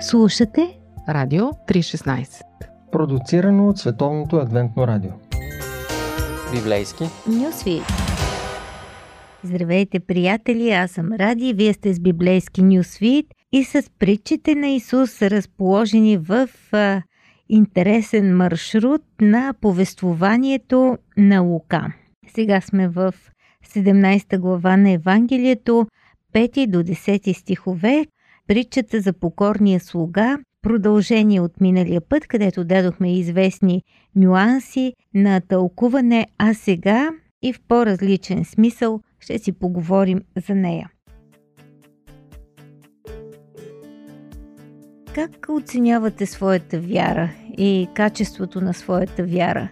Слушате 0.00 0.78
Радио 1.08 1.44
316 1.44 2.42
Продуцирано 2.92 3.68
от 3.68 3.78
Световното 3.78 4.36
адвентно 4.36 4.86
радио. 4.86 5.10
Библейски. 6.54 7.04
Нюсви 7.28 7.80
Здравейте, 9.42 10.00
приятели! 10.00 10.70
Аз 10.70 10.90
съм 10.90 11.12
Ради, 11.12 11.52
вие 11.52 11.72
сте 11.72 11.94
с 11.94 12.00
Библейски 12.00 12.62
Нюсвит 12.62 13.26
и 13.52 13.64
с 13.64 13.90
притчите 13.98 14.54
на 14.54 14.68
Исус 14.68 15.22
разположени 15.22 16.16
в 16.16 16.48
а, 16.72 17.02
интересен 17.48 18.36
маршрут 18.36 19.02
на 19.20 19.54
повествованието 19.60 20.98
на 21.16 21.40
Лука. 21.40 21.92
Сега 22.34 22.60
сме 22.60 22.88
в 22.88 23.14
17 23.66 24.38
глава 24.38 24.76
на 24.76 24.90
Евангелието, 24.90 25.86
5 26.34 26.66
до 26.66 26.78
10 26.78 27.32
стихове, 27.32 28.06
притчата 28.46 29.00
за 29.00 29.12
покорния 29.12 29.80
слуга, 29.80 30.38
продължение 30.62 31.40
от 31.40 31.60
миналия 31.60 32.00
път, 32.00 32.26
където 32.26 32.64
дадохме 32.64 33.18
известни 33.18 33.82
нюанси 34.16 34.92
на 35.14 35.40
тълкуване, 35.40 36.26
а 36.38 36.54
сега 36.54 37.10
и 37.42 37.52
в 37.52 37.60
по-различен 37.68 38.44
смисъл 38.44 39.00
ще 39.20 39.38
си 39.38 39.52
поговорим 39.52 40.22
за 40.46 40.54
нея. 40.54 40.90
Как 45.14 45.46
оценявате 45.48 46.26
своята 46.26 46.80
вяра 46.80 47.30
и 47.58 47.88
качеството 47.94 48.60
на 48.60 48.74
своята 48.74 49.24
вяра? 49.24 49.68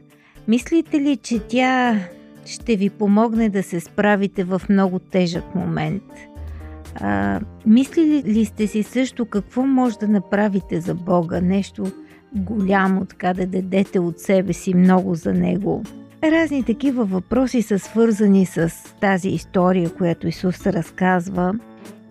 Мислите 0.48 1.00
ли, 1.00 1.16
че 1.16 1.40
тя 1.48 2.00
ще 2.46 2.76
ви 2.76 2.90
помогне 2.90 3.48
да 3.48 3.62
се 3.62 3.80
справите 3.80 4.44
в 4.44 4.62
много 4.68 4.98
тежък 4.98 5.54
момент? 5.54 6.02
А, 6.94 7.40
мислили 7.66 8.22
ли 8.22 8.44
сте 8.44 8.66
си 8.66 8.82
също 8.82 9.26
какво 9.26 9.62
може 9.66 9.98
да 9.98 10.08
направите 10.08 10.80
за 10.80 10.94
Бога? 10.94 11.40
Нещо 11.40 11.84
голямо, 12.34 13.04
така 13.04 13.34
да 13.34 13.46
дадете 13.46 13.98
от 13.98 14.18
себе 14.18 14.52
си 14.52 14.74
много 14.74 15.14
за 15.14 15.32
Него? 15.32 15.82
Разни 16.22 16.62
такива 16.62 17.04
въпроси 17.04 17.62
са 17.62 17.78
свързани 17.78 18.46
с 18.46 18.72
тази 19.00 19.28
история, 19.28 19.90
която 19.90 20.28
Исус 20.28 20.66
разказва. 20.66 21.54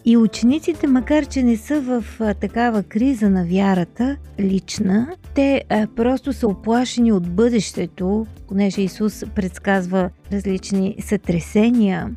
И 0.06 0.18
учениците, 0.18 0.88
макар 0.88 1.26
че 1.26 1.44
не 1.44 1.58
са 1.58 1.82
в 1.82 2.04
такава 2.40 2.84
криза 2.84 3.30
на 3.30 3.46
вярата, 3.46 4.18
лична, 4.40 5.08
те 5.36 5.64
просто 5.96 6.34
са 6.34 6.48
оплашени 6.48 7.12
от 7.12 7.30
бъдещето, 7.30 8.26
понеже 8.48 8.82
Исус 8.82 9.24
предсказва 9.36 10.10
различни 10.32 10.96
сътресения, 11.00 12.12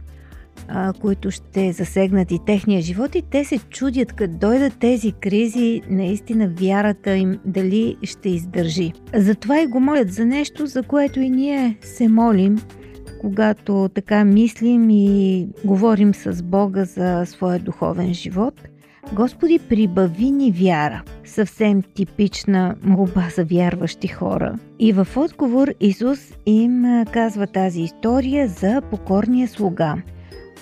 а, 0.69 0.92
които 0.92 1.31
ще 1.31 1.72
засегнат 1.72 2.31
и 2.31 2.39
техния 2.47 2.81
живот 2.81 3.14
и 3.14 3.22
те 3.22 3.45
се 3.45 3.59
чудят, 3.59 4.12
като 4.12 4.39
дойдат 4.39 4.78
тези 4.78 5.12
кризи, 5.12 5.83
наистина 5.91 6.48
вярата 6.61 7.17
им 7.17 7.39
дали 7.45 7.97
ще 8.03 8.28
издържи. 8.28 8.92
Затова 9.14 9.61
и 9.61 9.67
го 9.67 9.81
молят 9.81 10.12
за 10.12 10.27
нещо, 10.27 10.67
за 10.67 10.83
което 10.83 11.20
и 11.20 11.31
ние 11.31 11.77
се 11.81 12.08
молим, 12.08 12.58
когато 13.20 13.89
така 13.95 14.25
мислим 14.25 14.91
и 14.91 15.48
говорим 15.64 16.14
с 16.14 16.42
Бога 16.42 16.84
за 16.84 17.23
своя 17.27 17.58
духовен 17.58 18.14
живот. 18.14 18.55
Господи, 19.12 19.58
прибави 19.58 20.30
ни 20.30 20.53
вяра. 20.53 21.03
Съвсем 21.25 21.83
типична 21.83 22.75
молба 22.83 23.28
за 23.36 23.45
вярващи 23.45 24.08
хора. 24.08 24.58
И 24.78 24.92
в 24.92 25.08
отговор 25.17 25.69
Исус 25.80 26.33
им 26.47 27.05
казва 27.12 27.47
тази 27.47 27.83
история 27.83 28.48
за 28.48 28.83
покорния 28.91 29.48
слуга. 29.48 29.97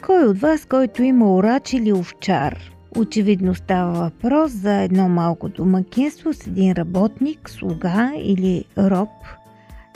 Кой 0.07 0.25
от 0.25 0.39
вас, 0.39 0.67
който 0.67 1.03
има 1.03 1.35
урач 1.35 1.73
или 1.73 1.93
овчар? 1.93 2.59
Очевидно 2.97 3.55
става 3.55 3.93
въпрос 3.93 4.53
за 4.53 4.83
едно 4.83 5.09
малко 5.09 5.49
домакинство 5.49 6.33
с 6.33 6.47
един 6.47 6.73
работник, 6.73 7.51
слуга 7.51 8.13
или 8.17 8.65
роб. 8.79 9.09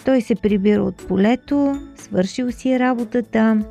Той 0.05 0.21
се 0.21 0.35
прибира 0.35 0.83
от 0.83 1.07
полето, 1.09 1.81
свършил 1.97 2.53
си 2.53 2.73
е 2.73 2.79
работата 2.79 3.63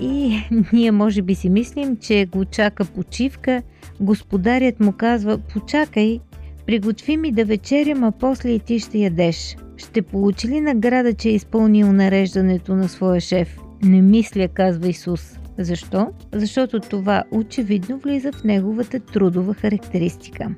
и 0.00 0.38
ние 0.72 0.90
може 0.90 1.22
би 1.22 1.34
си 1.34 1.48
мислим, 1.48 1.96
че 1.96 2.26
го 2.26 2.44
чака 2.44 2.84
почивка. 2.84 3.62
Господарят 4.00 4.80
му 4.80 4.92
казва, 4.92 5.38
почакай, 5.38 6.20
приготви 6.66 7.16
ми 7.16 7.32
да 7.32 7.44
вечерям, 7.44 8.04
а 8.04 8.12
после 8.12 8.48
и 8.48 8.58
ти 8.58 8.78
ще 8.78 8.98
ядеш. 8.98 9.56
Ще 9.76 10.02
получи 10.02 10.48
ли 10.48 10.60
награда, 10.60 11.14
че 11.14 11.28
е 11.28 11.32
изпълнил 11.32 11.92
нареждането 11.92 12.74
на 12.74 12.88
своя 12.88 13.20
шеф? 13.20 13.58
Не 13.82 14.02
мисля, 14.02 14.48
казва 14.48 14.88
Исус. 14.88 15.41
Защо? 15.58 16.06
Защото 16.32 16.80
това 16.80 17.24
очевидно 17.30 17.98
влиза 17.98 18.32
в 18.32 18.44
неговата 18.44 19.00
трудова 19.00 19.54
характеристика. 19.54 20.54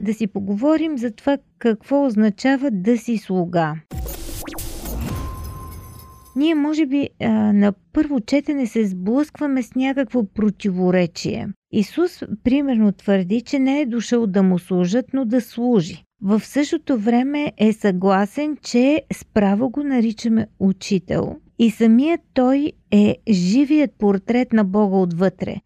Да 0.00 0.14
си 0.14 0.26
поговорим 0.26 0.98
за 0.98 1.10
това 1.10 1.38
какво 1.58 2.06
означава 2.06 2.70
да 2.70 2.98
си 2.98 3.18
слуга. 3.18 3.74
Ние, 6.36 6.54
може 6.54 6.86
би, 6.86 7.08
на 7.52 7.72
първо 7.92 8.20
четене 8.20 8.66
се 8.66 8.86
сблъскваме 8.86 9.62
с 9.62 9.74
някакво 9.74 10.24
противоречие. 10.24 11.48
Исус, 11.72 12.22
примерно, 12.44 12.92
твърди, 12.92 13.40
че 13.40 13.58
не 13.58 13.80
е 13.80 13.86
дошъл 13.86 14.26
да 14.26 14.42
му 14.42 14.58
служат, 14.58 15.06
но 15.12 15.24
да 15.24 15.40
служи. 15.40 16.04
В 16.22 16.40
същото 16.40 16.98
време 16.98 17.52
е 17.56 17.72
съгласен, 17.72 18.56
че 18.62 19.02
справо 19.12 19.70
го 19.70 19.82
наричаме 19.82 20.46
учител. 20.58 21.36
И 21.58 21.70
самият 21.70 22.20
той 22.34 22.72
е 22.90 23.16
живият 23.30 23.90
портрет 23.98 24.52
на 24.52 24.64
Бога 24.64 24.96
отвътре. 24.96 25.56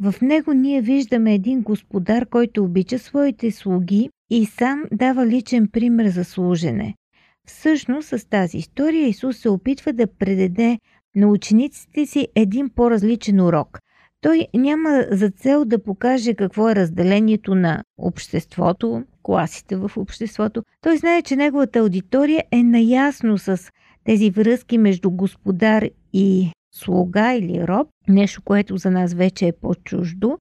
В 0.00 0.14
него 0.22 0.52
ние 0.52 0.80
виждаме 0.80 1.34
един 1.34 1.62
господар, 1.62 2.26
който 2.26 2.64
обича 2.64 2.98
своите 2.98 3.50
слуги 3.50 4.10
и 4.30 4.46
сам 4.46 4.82
дава 4.92 5.26
личен 5.26 5.68
пример 5.68 6.08
за 6.08 6.24
служене. 6.24 6.94
Всъщност 7.46 8.08
с 8.08 8.28
тази 8.28 8.58
история 8.58 9.08
Исус 9.08 9.36
се 9.36 9.48
опитва 9.48 9.92
да 9.92 10.06
предаде 10.06 10.78
на 11.16 11.28
учениците 11.28 12.06
си 12.06 12.28
един 12.34 12.70
по-различен 12.70 13.40
урок. 13.40 13.78
Той 14.20 14.46
няма 14.54 15.04
за 15.10 15.30
цел 15.30 15.64
да 15.64 15.82
покаже 15.82 16.34
какво 16.34 16.70
е 16.70 16.76
разделението 16.76 17.54
на 17.54 17.82
обществото, 17.98 19.02
класите 19.24 19.76
в 19.76 19.90
обществото. 19.96 20.62
Той 20.80 20.96
знае, 20.96 21.22
че 21.22 21.36
неговата 21.36 21.78
аудитория 21.78 22.44
е 22.50 22.62
наясно 22.62 23.38
с 23.38 23.60
тези 24.04 24.30
връзки 24.30 24.78
между 24.78 25.10
господар 25.10 25.84
и 26.12 26.50
слуга 26.74 27.32
или 27.32 27.66
роб, 27.68 27.88
нещо, 28.08 28.42
което 28.42 28.76
за 28.76 28.90
нас 28.90 29.14
вече 29.14 29.46
е 29.46 29.52
по-чуждо. 29.52 30.38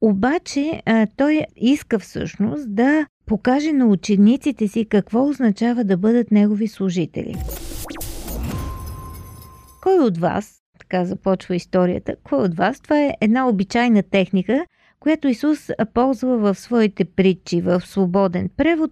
Обаче 0.00 0.82
той 1.16 1.44
иска 1.56 1.98
всъщност 1.98 2.74
да 2.74 3.06
покаже 3.26 3.72
на 3.72 3.86
учениците 3.86 4.68
си 4.68 4.84
какво 4.84 5.28
означава 5.28 5.84
да 5.84 5.96
бъдат 5.96 6.30
негови 6.30 6.68
служители. 6.68 7.34
Кой 9.82 9.98
от 9.98 10.18
вас, 10.18 10.60
така 10.78 11.04
започва 11.04 11.56
историята, 11.56 12.14
кой 12.24 12.38
от 12.38 12.54
вас, 12.54 12.80
това 12.80 13.00
е 13.00 13.14
една 13.20 13.48
обичайна 13.48 14.02
техника, 14.02 14.64
която 15.00 15.28
Исус 15.28 15.70
ползва 15.94 16.38
в 16.38 16.54
своите 16.54 17.04
притчи 17.04 17.60
в 17.60 17.80
свободен 17.80 18.50
превод. 18.56 18.90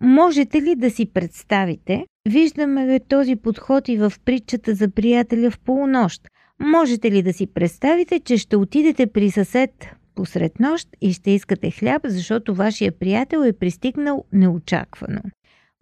Можете 0.00 0.62
ли 0.62 0.74
да 0.74 0.90
си 0.90 1.06
представите? 1.06 2.06
Виждаме 2.28 3.00
този 3.08 3.36
подход 3.36 3.88
и 3.88 3.96
в 3.96 4.12
притчата 4.24 4.74
за 4.74 4.90
приятеля 4.90 5.50
в 5.50 5.58
полунощ. 5.58 6.22
Можете 6.60 7.10
ли 7.10 7.22
да 7.22 7.32
си 7.32 7.46
представите, 7.46 8.20
че 8.20 8.36
ще 8.36 8.56
отидете 8.56 9.06
при 9.06 9.30
съсед 9.30 9.86
посред 10.14 10.60
нощ 10.60 10.88
и 11.00 11.12
ще 11.12 11.30
искате 11.30 11.70
хляб, 11.70 12.02
защото 12.04 12.54
вашия 12.54 12.92
приятел 12.92 13.38
е 13.38 13.52
пристигнал 13.52 14.24
неочаквано? 14.32 15.20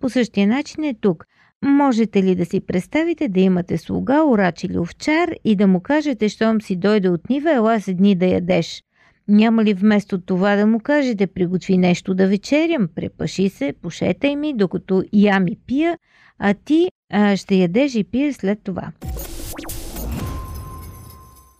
По 0.00 0.08
същия 0.08 0.48
начин 0.48 0.84
е 0.84 0.94
тук. 1.00 1.24
Можете 1.62 2.22
ли 2.22 2.34
да 2.34 2.46
си 2.46 2.60
представите 2.60 3.28
да 3.28 3.40
имате 3.40 3.78
слуга, 3.78 4.24
урач 4.24 4.64
или 4.64 4.78
овчар 4.78 5.30
и 5.44 5.56
да 5.56 5.66
му 5.66 5.80
кажете, 5.80 6.28
щом 6.28 6.60
си 6.60 6.76
дойде 6.76 7.08
от 7.08 7.28
нива, 7.30 7.54
ела 7.54 7.80
седни 7.80 8.14
да 8.14 8.26
ядеш? 8.26 8.82
Няма 9.28 9.64
ли 9.64 9.74
вместо 9.74 10.20
това 10.20 10.56
да 10.56 10.66
му 10.66 10.80
кажете, 10.80 11.26
приготви 11.26 11.78
нещо 11.78 12.14
да 12.14 12.26
вечерям, 12.26 12.88
препаши 12.94 13.48
се, 13.48 13.74
пошетай 13.82 14.36
ми, 14.36 14.54
докато 14.56 15.04
ям 15.12 15.46
и 15.48 15.58
пия, 15.66 15.98
а 16.38 16.54
ти 16.54 16.88
а, 17.12 17.36
ще 17.36 17.54
ядеш 17.54 17.94
и 17.94 18.04
пиеш 18.04 18.34
след 18.34 18.58
това. 18.64 18.92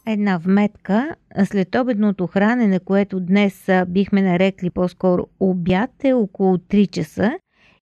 Една 0.06 0.38
вметка 0.38 1.14
след 1.44 1.74
обедното 1.74 2.26
хранене, 2.26 2.78
което 2.78 3.20
днес 3.20 3.68
бихме 3.88 4.22
нарекли 4.22 4.70
по-скоро 4.70 5.26
обяд, 5.40 5.90
е 6.04 6.12
около 6.12 6.56
3 6.56 6.90
часа 6.90 7.32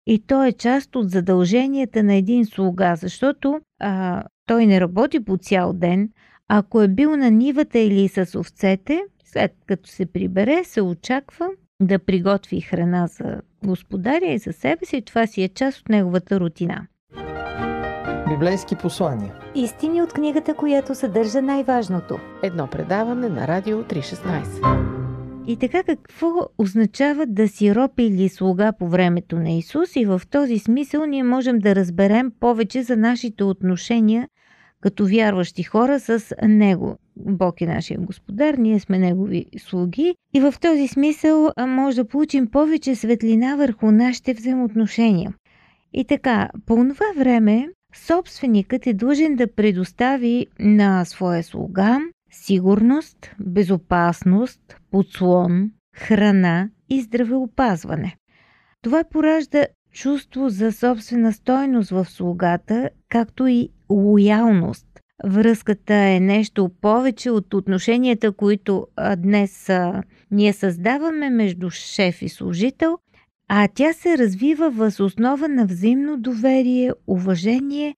и 0.07 0.23
то 0.27 0.45
е 0.45 0.53
част 0.53 0.97
от 0.97 1.11
задълженията 1.11 2.03
на 2.03 2.15
един 2.15 2.47
слуга, 2.47 2.97
защото 2.97 3.61
а, 3.81 4.25
той 4.47 4.67
не 4.67 4.81
работи 4.81 5.25
по 5.25 5.37
цял 5.37 5.73
ден. 5.73 6.11
Ако 6.49 6.83
е 6.83 6.89
бил 6.89 7.17
на 7.17 7.31
нивата 7.31 7.79
или 7.79 8.09
с 8.09 8.39
овцете, 8.39 9.03
след 9.33 9.53
като 9.67 9.89
се 9.89 10.07
прибере, 10.07 10.65
се 10.65 10.83
очаква 10.83 11.49
да 11.81 11.99
приготви 11.99 12.61
храна 12.61 13.07
за 13.07 13.41
господаря 13.65 14.27
и 14.27 14.39
за 14.39 14.53
себе 14.53 14.87
си. 14.87 15.03
Това 15.03 15.27
си 15.27 15.43
е 15.43 15.49
част 15.49 15.81
от 15.81 15.89
неговата 15.89 16.41
рутина. 16.41 16.87
Библейски 18.29 18.77
послания. 18.77 19.35
Истини 19.55 20.03
от 20.03 20.13
книгата, 20.13 20.55
която 20.55 20.95
съдържа 20.95 21.43
най-важното. 21.43 22.19
Едно 22.43 22.67
предаване 22.67 23.29
на 23.29 23.49
Радио 23.49 23.83
316. 23.83 25.07
И 25.47 25.57
така 25.57 25.83
какво 25.83 26.27
означава 26.59 27.27
да 27.27 27.49
си 27.49 27.75
роб 27.75 27.93
или 27.99 28.29
слуга 28.29 28.73
по 28.79 28.89
времето 28.89 29.37
на 29.37 29.51
Исус 29.51 29.97
и 29.97 30.05
в 30.05 30.23
този 30.31 30.59
смисъл 30.59 31.07
ние 31.07 31.23
можем 31.23 31.59
да 31.59 31.75
разберем 31.75 32.33
повече 32.41 32.83
за 32.83 32.97
нашите 32.97 33.45
отношения 33.45 34.29
като 34.81 35.07
вярващи 35.07 35.63
хора 35.63 36.01
с 36.01 36.35
Него. 36.43 36.97
Бог 37.17 37.61
е 37.61 37.67
нашия 37.67 38.01
господар, 38.01 38.55
ние 38.55 38.81
сме 38.81 38.99
Негови 38.99 39.47
слуги 39.59 40.15
и 40.35 40.41
в 40.41 40.55
този 40.61 40.89
смисъл 40.89 41.51
може 41.67 41.97
да 41.97 42.09
получим 42.09 42.47
повече 42.47 42.95
светлина 42.95 43.57
върху 43.57 43.91
нашите 43.91 44.35
взаимоотношения. 44.35 45.35
И 45.93 46.05
така, 46.05 46.49
по 46.67 46.75
това 46.77 47.07
време 47.17 47.69
собственикът 47.95 48.87
е 48.87 48.95
длъжен 48.95 49.37
да 49.37 49.55
предостави 49.55 50.47
на 50.61 51.05
своя 51.05 51.43
слуга 51.43 52.01
сигурност, 52.31 53.31
безопасност, 53.41 54.77
подслон, 54.91 55.71
храна 55.97 56.69
и 56.89 57.01
здравеопазване. 57.01 58.17
Това 58.83 59.05
поражда 59.05 59.67
чувство 59.93 60.49
за 60.49 60.73
собствена 60.73 61.33
стойност 61.33 61.91
в 61.91 62.05
слугата, 62.05 62.91
както 63.09 63.47
и 63.47 63.69
лоялност. 63.91 64.87
Връзката 65.25 65.95
е 65.95 66.21
нещо 66.21 66.71
повече 66.81 67.31
от 67.31 67.55
отношенията, 67.55 68.33
които 68.33 68.87
днес 69.17 69.69
а, 69.69 70.03
ние 70.31 70.53
създаваме 70.53 71.31
между 71.31 71.71
шеф 71.71 72.23
и 72.23 72.29
служител, 72.29 72.99
а 73.49 73.69
тя 73.75 73.93
се 73.93 74.19
развива 74.19 74.71
въз 74.71 75.01
основа 75.01 75.49
на 75.49 75.67
взаимно 75.67 76.17
доверие, 76.19 76.93
уважение 77.07 77.95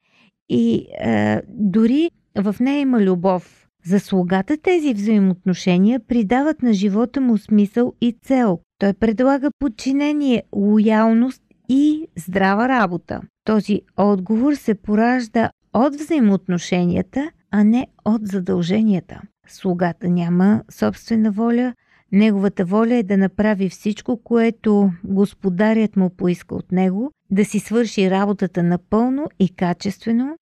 и 0.48 0.86
а, 1.00 1.40
дори 1.48 2.10
в 2.36 2.56
нея 2.60 2.80
има 2.80 3.00
любов. 3.00 3.68
За 3.84 4.00
слугата 4.00 4.56
тези 4.56 4.94
взаимоотношения 4.94 6.00
придават 6.00 6.62
на 6.62 6.72
живота 6.72 7.20
му 7.20 7.38
смисъл 7.38 7.92
и 8.00 8.16
цел. 8.22 8.60
Той 8.78 8.92
предлага 8.92 9.50
подчинение, 9.58 10.42
лоялност 10.54 11.42
и 11.68 12.06
здрава 12.16 12.68
работа. 12.68 13.20
Този 13.44 13.80
отговор 13.96 14.54
се 14.54 14.74
поражда 14.74 15.50
от 15.86 15.96
взаимоотношенията, 15.96 17.30
а 17.50 17.64
не 17.64 17.86
от 18.04 18.26
задълженията. 18.26 19.20
Слугата 19.48 20.08
няма 20.08 20.62
собствена 20.70 21.30
воля, 21.30 21.74
неговата 22.12 22.64
воля 22.64 22.94
е 22.94 23.02
да 23.02 23.16
направи 23.16 23.68
всичко, 23.68 24.16
което 24.24 24.90
господарят 25.04 25.96
му 25.96 26.10
поиска 26.10 26.54
от 26.54 26.72
него, 26.72 27.12
да 27.30 27.44
си 27.44 27.58
свърши 27.58 28.10
работата 28.10 28.62
напълно 28.62 29.26
и 29.38 29.48
качествено 29.48 30.36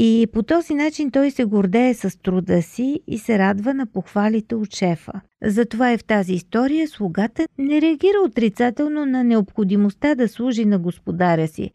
и 0.00 0.26
по 0.32 0.42
този 0.42 0.74
начин 0.74 1.10
той 1.10 1.30
се 1.30 1.44
гордее 1.44 1.94
с 1.94 2.22
труда 2.22 2.62
си 2.62 3.00
и 3.06 3.18
се 3.18 3.38
радва 3.38 3.74
на 3.74 3.86
похвалите 3.86 4.54
от 4.54 4.74
шефа. 4.74 5.12
Затова 5.44 5.92
и 5.92 5.98
в 5.98 6.04
тази 6.04 6.32
история 6.32 6.88
слугата 6.88 7.46
не 7.58 7.80
реагира 7.80 8.18
отрицателно 8.26 9.06
на 9.06 9.24
необходимостта 9.24 10.14
да 10.14 10.28
служи 10.28 10.64
на 10.64 10.78
господаря 10.78 11.48
си. 11.48 11.70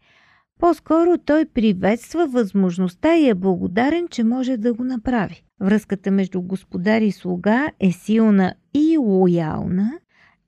По-скоро 0.60 1.18
той 1.18 1.44
приветства 1.44 2.26
възможността 2.26 3.16
и 3.16 3.28
е 3.28 3.34
благодарен, 3.34 4.08
че 4.08 4.24
може 4.24 4.56
да 4.56 4.74
го 4.74 4.84
направи. 4.84 5.44
Връзката 5.60 6.10
между 6.10 6.42
господар 6.42 7.00
и 7.00 7.12
слуга 7.12 7.70
е 7.80 7.92
силна 7.92 8.54
и 8.74 8.96
лоялна, 8.98 9.92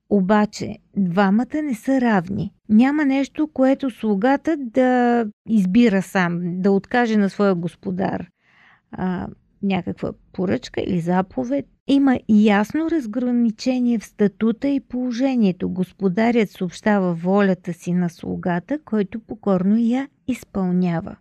обаче 0.09 0.77
двамата 0.97 1.61
не 1.63 1.75
са 1.75 2.01
равни. 2.01 2.53
Няма 2.69 3.05
нещо, 3.05 3.47
което 3.53 3.89
слугата 3.89 4.57
да 4.57 5.25
избира 5.49 6.01
сам, 6.01 6.39
да 6.43 6.71
откаже 6.71 7.17
на 7.17 7.29
своя 7.29 7.55
господар 7.55 8.27
а, 8.91 9.27
някаква 9.63 10.11
поръчка 10.33 10.81
или 10.81 10.99
заповед. 10.99 11.65
Има 11.87 12.19
ясно 12.29 12.89
разграничение 12.91 13.99
в 13.99 14.05
статута 14.05 14.67
и 14.67 14.79
положението. 14.79 15.69
Господарят 15.69 16.49
съобщава 16.49 17.13
волята 17.13 17.73
си 17.73 17.93
на 17.93 18.09
слугата, 18.09 18.79
който 18.85 19.19
покорно 19.19 19.77
я 19.77 20.07
изпълнява. 20.27 21.15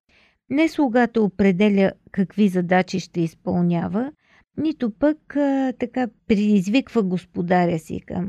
Не 0.51 0.69
слугата 0.69 1.23
определя 1.23 1.93
какви 2.13 2.49
задачи 2.49 3.01
ще 3.01 3.21
изпълнява, 3.21 4.13
нито 4.57 4.91
пък 4.91 5.37
а, 5.37 5.73
така 5.79 6.09
предизвиква 6.29 7.03
господаря 7.03 7.79
си 7.79 8.01
към 8.07 8.29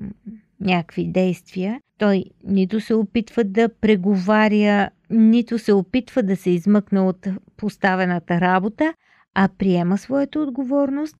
някакви 0.61 1.07
действия. 1.07 1.79
Той 1.97 2.23
нито 2.43 2.81
се 2.81 2.93
опитва 2.93 3.43
да 3.43 3.69
преговаря, 3.81 4.89
нито 5.09 5.59
се 5.59 5.73
опитва 5.73 6.23
да 6.23 6.35
се 6.35 6.49
измъкне 6.49 6.99
от 6.99 7.27
поставената 7.57 8.41
работа, 8.41 8.93
а 9.33 9.49
приема 9.57 9.97
своята 9.97 10.39
отговорност 10.39 11.15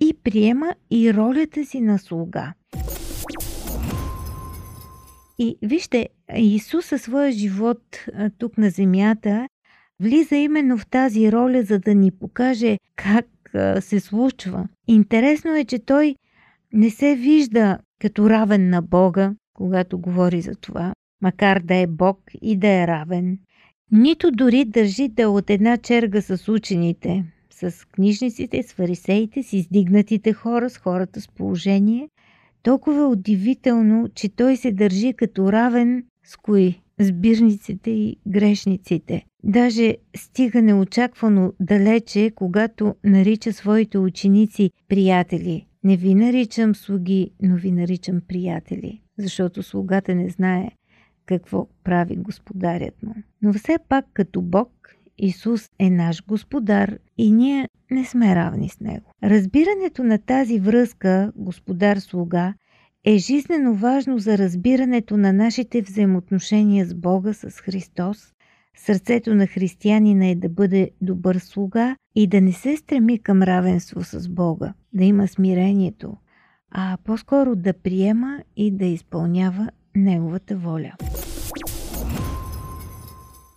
и 0.00 0.14
приема 0.24 0.74
и 0.90 1.14
ролята 1.14 1.64
си 1.64 1.80
на 1.80 1.98
слуга. 1.98 2.54
И 5.38 5.56
вижте, 5.62 6.08
Исус 6.36 6.86
със 6.86 7.02
своя 7.02 7.32
живот 7.32 8.06
тук 8.38 8.58
на 8.58 8.70
земята 8.70 9.48
влиза 10.00 10.36
именно 10.36 10.78
в 10.78 10.86
тази 10.86 11.32
роля, 11.32 11.62
за 11.62 11.78
да 11.78 11.94
ни 11.94 12.10
покаже 12.10 12.78
как 12.96 13.26
се 13.80 14.00
случва. 14.00 14.68
Интересно 14.88 15.56
е, 15.56 15.64
че 15.64 15.78
той 15.78 16.16
не 16.72 16.90
се 16.90 17.16
вижда 17.16 17.78
като 18.00 18.30
равен 18.30 18.70
на 18.70 18.82
Бога, 18.82 19.34
когато 19.54 19.98
говори 19.98 20.40
за 20.40 20.54
това, 20.54 20.92
макар 21.22 21.60
да 21.60 21.74
е 21.74 21.86
Бог 21.86 22.20
и 22.42 22.56
да 22.56 22.68
е 22.68 22.86
равен. 22.86 23.38
Нито 23.92 24.30
дори 24.30 24.64
държи 24.64 25.08
да 25.08 25.30
от 25.30 25.50
една 25.50 25.76
черга 25.76 26.22
с 26.22 26.48
учените, 26.48 27.24
с 27.62 27.88
книжниците, 27.88 28.62
с 28.62 28.72
фарисеите, 28.72 29.42
с 29.42 29.52
издигнатите 29.52 30.32
хора, 30.32 30.70
с 30.70 30.78
хората 30.78 31.20
с 31.20 31.28
положение. 31.28 32.08
Толкова 32.62 33.08
удивително, 33.08 34.08
че 34.14 34.28
той 34.28 34.56
се 34.56 34.72
държи 34.72 35.12
като 35.12 35.52
равен 35.52 36.04
с 36.24 36.36
кои? 36.36 36.80
С 36.98 37.12
бирниците 37.12 37.90
и 37.90 38.16
грешниците. 38.26 39.24
Даже 39.44 39.96
стига 40.16 40.62
неочаквано 40.62 41.52
далече, 41.60 42.32
когато 42.34 42.94
нарича 43.04 43.52
своите 43.52 43.98
ученици 43.98 44.70
приятели. 44.88 45.66
Не 45.84 45.96
ви 45.96 46.14
наричам 46.14 46.74
слуги, 46.74 47.30
но 47.42 47.56
ви 47.56 47.72
наричам 47.72 48.20
приятели, 48.28 49.00
защото 49.18 49.62
слугата 49.62 50.14
не 50.14 50.28
знае 50.28 50.70
какво 51.26 51.68
прави 51.84 52.16
господарят 52.16 53.02
му. 53.02 53.14
Но 53.42 53.52
все 53.52 53.78
пак 53.88 54.06
като 54.12 54.42
Бог, 54.42 54.96
Исус 55.20 55.70
е 55.78 55.90
наш 55.90 56.26
господар 56.26 56.98
и 57.18 57.32
ние 57.32 57.68
не 57.90 58.04
сме 58.04 58.34
равни 58.34 58.68
с 58.68 58.80
Него. 58.80 59.12
Разбирането 59.22 60.04
на 60.04 60.18
тази 60.18 60.60
връзка, 60.60 61.32
господар-слуга, 61.36 62.54
е 63.04 63.18
жизнено 63.18 63.74
важно 63.74 64.18
за 64.18 64.38
разбирането 64.38 65.16
на 65.16 65.32
нашите 65.32 65.82
взаимоотношения 65.82 66.86
с 66.86 66.94
Бога, 66.94 67.32
с 67.32 67.50
Христос. 67.50 68.32
Сърцето 68.76 69.34
на 69.34 69.46
християнина 69.46 70.26
е 70.26 70.34
да 70.34 70.48
бъде 70.48 70.90
добър 71.00 71.36
слуга 71.36 71.96
и 72.14 72.26
да 72.26 72.40
не 72.40 72.52
се 72.52 72.76
стреми 72.76 73.18
към 73.18 73.42
равенство 73.42 74.04
с 74.04 74.28
Бога, 74.28 74.74
да 74.92 75.04
има 75.04 75.28
смирението, 75.28 76.16
а 76.70 76.98
по-скоро 77.04 77.56
да 77.56 77.72
приема 77.72 78.38
и 78.56 78.70
да 78.70 78.84
изпълнява 78.84 79.70
Неговата 79.96 80.56
воля. 80.56 80.92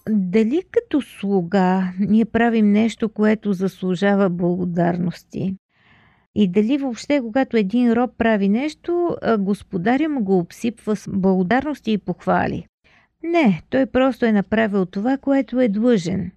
Дали 0.09 0.61
като 0.71 1.01
слуга 1.01 1.93
ние 1.99 2.25
правим 2.25 2.71
нещо, 2.71 3.09
което 3.09 3.53
заслужава 3.53 4.29
благодарности? 4.29 5.55
И 6.35 6.51
дали 6.51 6.77
въобще, 6.77 7.21
когато 7.21 7.57
един 7.57 7.93
роб 7.93 8.11
прави 8.17 8.49
нещо, 8.49 9.17
господаря 9.39 10.09
му 10.09 10.23
го 10.23 10.37
обсипва 10.37 10.95
с 10.95 11.09
благодарности 11.09 11.91
и 11.91 11.97
похвали? 11.97 12.65
Не, 13.23 13.61
той 13.69 13.85
просто 13.85 14.25
е 14.25 14.31
направил 14.31 14.85
това, 14.85 15.17
което 15.17 15.59
е 15.59 15.67
длъжен. 15.67 16.31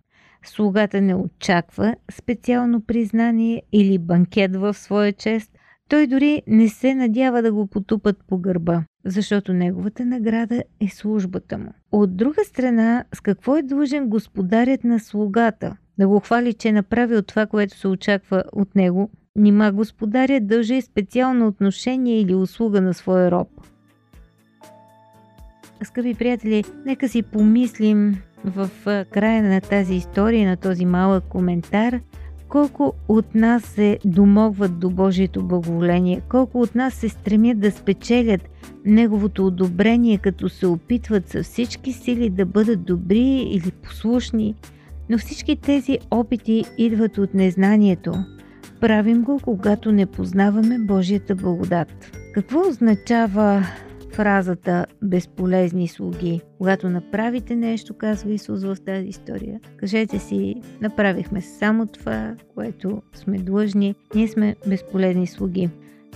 Слугата 0.45 1.01
не 1.01 1.15
очаква 1.15 1.95
специално 2.13 2.81
признание 2.81 3.63
или 3.73 3.99
банкет 3.99 4.57
в 4.57 4.75
своя 4.75 5.13
чест. 5.13 5.51
Той 5.89 6.07
дори 6.07 6.43
не 6.47 6.69
се 6.69 6.95
надява 6.95 7.43
да 7.43 7.53
го 7.53 7.67
потупат 7.67 8.17
по 8.29 8.39
гърба, 8.39 8.83
защото 9.07 9.53
неговата 9.53 10.05
награда 10.05 10.63
е 10.81 10.89
службата 10.89 11.59
му. 11.59 11.73
От 11.93 12.17
друга 12.17 12.45
страна, 12.45 13.05
с 13.15 13.21
какво 13.21 13.57
е 13.57 13.63
длъжен 13.63 14.09
господарят 14.09 14.85
на 14.85 15.01
слугата? 15.01 15.77
Да 15.99 16.09
го 16.09 16.21
хвали, 16.21 16.53
че 16.53 16.69
е 16.69 16.73
направил 16.73 17.23
това, 17.23 17.47
което 17.47 17.79
се 17.79 17.89
очаква 17.89 18.45
от 18.53 18.75
него. 18.75 19.11
Нима 19.37 19.73
господарят 19.73 20.47
дължи 20.47 20.83
специално 20.83 21.47
отношение 21.47 22.21
или 22.21 22.35
услуга 22.35 22.81
на 22.81 22.95
своя 22.95 23.31
роб. 23.31 23.49
Скъпи 25.83 26.15
приятели, 26.15 26.65
нека 26.87 27.09
си 27.09 27.23
помислим 27.23 28.17
в 28.45 28.71
края 29.11 29.43
на 29.43 29.61
тази 29.61 29.95
история, 29.95 30.49
на 30.49 30.57
този 30.57 30.85
малък 30.85 31.25
коментар, 31.25 32.01
колко 32.49 32.93
от 33.09 33.35
нас 33.35 33.63
се 33.63 33.99
домогват 34.05 34.79
до 34.79 34.91
Божието 34.91 35.43
благоволение, 35.43 36.23
колко 36.29 36.61
от 36.61 36.75
нас 36.75 36.95
се 36.95 37.09
стремят 37.09 37.61
да 37.61 37.71
спечелят 37.71 38.49
Неговото 38.85 39.47
одобрение, 39.47 40.19
като 40.19 40.49
се 40.49 40.67
опитват 40.67 41.29
със 41.29 41.47
всички 41.47 41.93
сили 41.93 42.31
да 42.31 42.47
бъдат 42.47 42.85
добри 42.85 43.49
или 43.51 43.71
послушни, 43.71 44.55
но 45.11 45.19
всички 45.19 45.57
тези 45.57 45.99
опити 46.11 46.65
идват 46.79 47.19
от 47.19 47.35
незнанието. 47.35 48.13
Правим 48.81 49.23
го, 49.23 49.41
когато 49.45 49.93
не 49.93 50.07
познаваме 50.07 50.79
Божията 50.79 51.35
благодат. 51.35 52.19
Какво 52.35 52.69
означава 52.69 53.67
фразата 54.17 54.87
безполезни 55.03 55.89
слуги? 55.89 56.41
Когато 56.59 56.91
направите 56.91 57.57
нещо, 57.57 57.95
казва 57.95 58.33
Исус 58.33 58.63
в 58.65 58.77
тази 58.87 59.07
история, 59.07 59.61
кажете 59.77 60.19
си, 60.19 60.55
направихме 60.81 61.41
само 61.41 61.87
това, 61.87 62.35
което 62.55 63.03
сме 63.15 63.39
длъжни, 63.39 63.95
ние 64.15 64.29
сме 64.29 64.57
безполезни 64.67 65.27
слуги. 65.27 65.69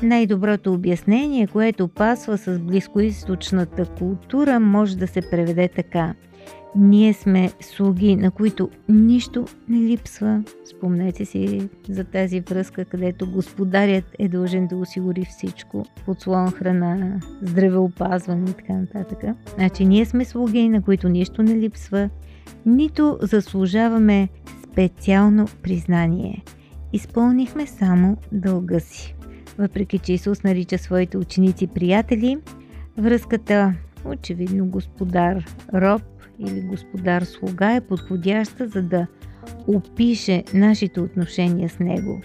Най-доброто 0.02 0.72
обяснение, 0.72 1.46
което 1.46 1.88
пасва 1.88 2.38
с 2.38 2.58
близкоисточната 2.58 3.84
култура, 3.98 4.60
може 4.60 4.96
да 4.96 5.06
се 5.06 5.20
преведе 5.30 5.68
така. 5.68 6.14
Ние 6.76 7.12
сме 7.12 7.50
слуги, 7.60 8.16
на 8.16 8.30
които 8.30 8.70
нищо 8.88 9.44
не 9.68 9.80
липсва. 9.80 10.42
Спомнете 10.64 11.24
си 11.24 11.68
за 11.88 12.04
тази 12.04 12.40
връзка, 12.40 12.84
където 12.84 13.32
господарят 13.32 14.04
е 14.18 14.28
дължен 14.28 14.66
да 14.66 14.76
осигури 14.76 15.24
всичко. 15.24 15.84
Подслон, 16.04 16.50
храна, 16.50 17.20
здравеопазване 17.42 18.50
и 18.50 18.54
така 18.54 18.72
нататък. 18.72 19.18
Значи 19.54 19.84
ние 19.84 20.04
сме 20.04 20.24
слуги, 20.24 20.68
на 20.68 20.82
които 20.82 21.08
нищо 21.08 21.42
не 21.42 21.54
липсва, 21.54 22.10
нито 22.66 23.18
заслужаваме 23.22 24.28
специално 24.72 25.46
признание. 25.62 26.44
Изпълнихме 26.92 27.66
само 27.66 28.16
дълга 28.32 28.80
си. 28.80 29.14
Въпреки, 29.58 29.98
че 29.98 30.12
Исус 30.12 30.42
нарича 30.42 30.78
своите 30.78 31.18
ученици 31.18 31.66
приятели, 31.66 32.38
връзката 32.98 33.74
очевидно 34.04 34.66
господар 34.66 35.44
роб 35.74 36.02
или 36.40 36.60
господар 36.60 37.22
слуга 37.22 37.72
е 37.74 37.80
подходяща 37.80 38.68
за 38.68 38.82
да 38.82 39.06
опише 39.66 40.44
нашите 40.54 41.00
отношения 41.00 41.68
с 41.68 41.78
него. 41.78 42.20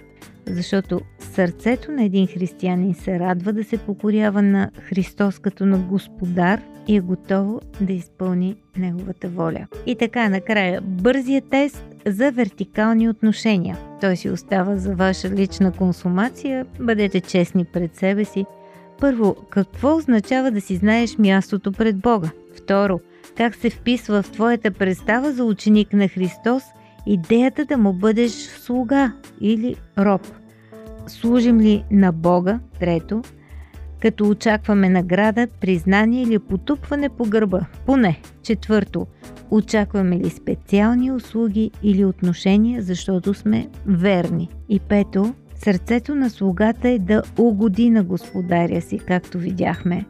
Защото 0.48 1.02
сърцето 1.20 1.92
на 1.92 2.04
един 2.04 2.28
християнин 2.28 2.94
се 2.94 3.20
радва 3.20 3.54
да 3.54 3.64
се 3.64 3.78
покорява 3.78 4.42
на 4.42 4.72
Христос 4.82 5.40
като 5.40 5.66
на 5.66 5.78
Господар 5.78 6.62
и 6.88 6.96
е 6.96 7.00
готово 7.00 7.62
да 7.82 7.94
изпълни 7.94 8.56
Неговата 8.78 9.30
воля. 9.30 9.68
И 9.86 9.96
така, 9.96 10.30
накрая, 10.30 10.82
бързия 10.82 11.42
тест 11.42 11.86
за 12.06 12.32
вертикални 12.32 13.10
отношения. 13.10 13.78
Той 14.02 14.16
си 14.16 14.30
остава 14.30 14.76
за 14.76 14.96
ваша 14.96 15.30
лична 15.30 15.72
консумация. 15.72 16.66
Бъдете 16.80 17.22
честни 17.22 17.66
пред 17.66 17.96
себе 17.96 18.26
си. 18.26 18.46
Първо, 19.00 19.36
какво 19.50 19.96
означава 19.96 20.52
да 20.52 20.62
си 20.62 20.76
знаеш 20.76 21.18
мястото 21.18 21.72
пред 21.72 21.98
Бога? 21.98 22.30
Второ, 22.58 23.00
как 23.38 23.56
се 23.56 23.70
вписва 23.70 24.22
в 24.22 24.32
твоята 24.32 24.72
представа 24.72 25.32
за 25.32 25.44
ученик 25.44 25.94
на 25.94 26.08
Христос 26.08 26.64
идеята 27.06 27.66
да 27.66 27.78
му 27.78 27.94
бъдеш 27.94 28.32
слуга 28.32 29.14
или 29.42 29.76
роб. 29.98 30.22
Служим 31.08 31.60
ли 31.60 31.84
на 31.92 32.12
Бога? 32.12 32.60
Трето, 32.80 33.22
като 34.02 34.30
очакваме 34.30 34.90
награда, 34.90 35.48
признание 35.62 36.22
или 36.22 36.40
потупване 36.40 37.10
по 37.10 37.26
гърба? 37.26 37.66
Поне. 37.86 38.22
Четвърто, 38.44 39.08
очакваме 39.52 40.18
ли 40.18 40.30
специални 40.30 41.12
услуги 41.12 41.72
или 41.84 42.06
отношения, 42.06 42.82
защото 42.82 43.34
сме 43.34 43.68
верни? 43.86 44.50
И 44.70 44.80
пето, 44.80 45.34
сърцето 45.56 46.16
на 46.16 46.30
слугата 46.30 46.90
е 46.90 47.00
да 47.00 47.22
угоди 47.38 47.90
на 47.90 48.04
господаря 48.04 48.82
си, 48.82 49.00
както 49.00 49.38
видяхме. 49.38 50.06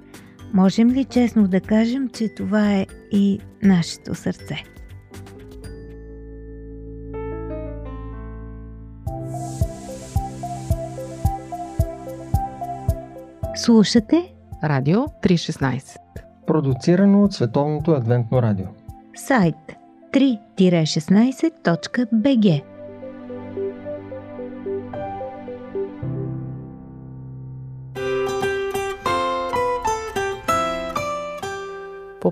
Можем 0.56 0.90
ли 0.90 1.06
честно 1.06 1.48
да 1.48 1.62
кажем, 1.62 2.10
че 2.10 2.30
това 2.30 2.74
е 2.74 2.86
и 3.12 3.40
нашето 3.64 4.16
сърце? 4.16 4.64
Слушате 13.56 14.34
Радио 14.64 14.98
316 14.98 15.98
Продуцирано 16.48 17.24
от 17.24 17.34
Световното 17.34 17.92
адвентно 17.92 18.42
радио. 18.42 18.66
сайт 19.16 19.56
3-16.bg 20.14 22.75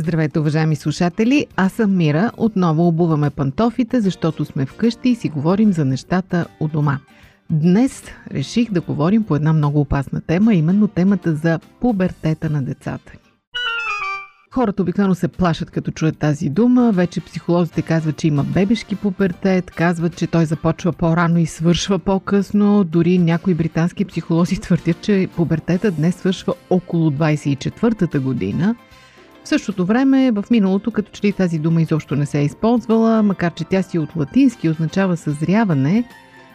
Здравейте, 0.00 0.38
уважаеми 0.38 0.76
слушатели! 0.76 1.46
Аз 1.56 1.72
съм 1.72 1.96
Мира. 1.96 2.30
Отново 2.36 2.88
обуваме 2.88 3.30
пантофите, 3.30 4.00
защото 4.00 4.44
сме 4.44 4.66
вкъщи 4.66 5.08
и 5.08 5.14
си 5.14 5.28
говорим 5.28 5.72
за 5.72 5.84
нещата 5.84 6.46
у 6.60 6.68
дома. 6.68 6.98
Днес 7.50 8.04
реших 8.32 8.72
да 8.72 8.80
говорим 8.80 9.22
по 9.22 9.36
една 9.36 9.52
много 9.52 9.80
опасна 9.80 10.20
тема, 10.20 10.54
именно 10.54 10.88
темата 10.88 11.34
за 11.34 11.58
пубертета 11.80 12.50
на 12.50 12.62
децата 12.62 13.12
ни. 13.12 13.30
Хората 14.54 14.82
обикновено 14.82 15.14
се 15.14 15.28
плашат 15.28 15.70
като 15.70 15.90
чуят 15.90 16.18
тази 16.18 16.48
дума. 16.48 16.92
Вече 16.92 17.20
психолозите 17.20 17.82
казват, 17.82 18.16
че 18.16 18.28
има 18.28 18.44
бебешки 18.44 18.96
пубертет, 18.96 19.70
казват, 19.70 20.16
че 20.16 20.26
той 20.26 20.44
започва 20.44 20.92
по-рано 20.92 21.38
и 21.38 21.46
свършва 21.46 21.98
по-късно. 21.98 22.84
Дори 22.84 23.18
някои 23.18 23.54
британски 23.54 24.04
психолози 24.04 24.60
твърдят, 24.60 25.00
че 25.00 25.28
пубертета 25.36 25.90
днес 25.90 26.16
свършва 26.16 26.54
около 26.70 27.10
24-та 27.10 28.20
година– 28.20 28.74
в 29.44 29.48
същото 29.48 29.84
време, 29.84 30.30
в 30.30 30.44
миналото, 30.50 30.90
като 30.90 31.10
че 31.12 31.26
ли 31.26 31.32
тази 31.32 31.58
дума 31.58 31.82
изобщо 31.82 32.16
не 32.16 32.26
се 32.26 32.38
е 32.38 32.44
използвала, 32.44 33.22
макар 33.22 33.54
че 33.54 33.64
тя 33.64 33.82
си 33.82 33.98
от 33.98 34.16
латински 34.16 34.68
означава 34.68 35.16
съзряване, 35.16 36.04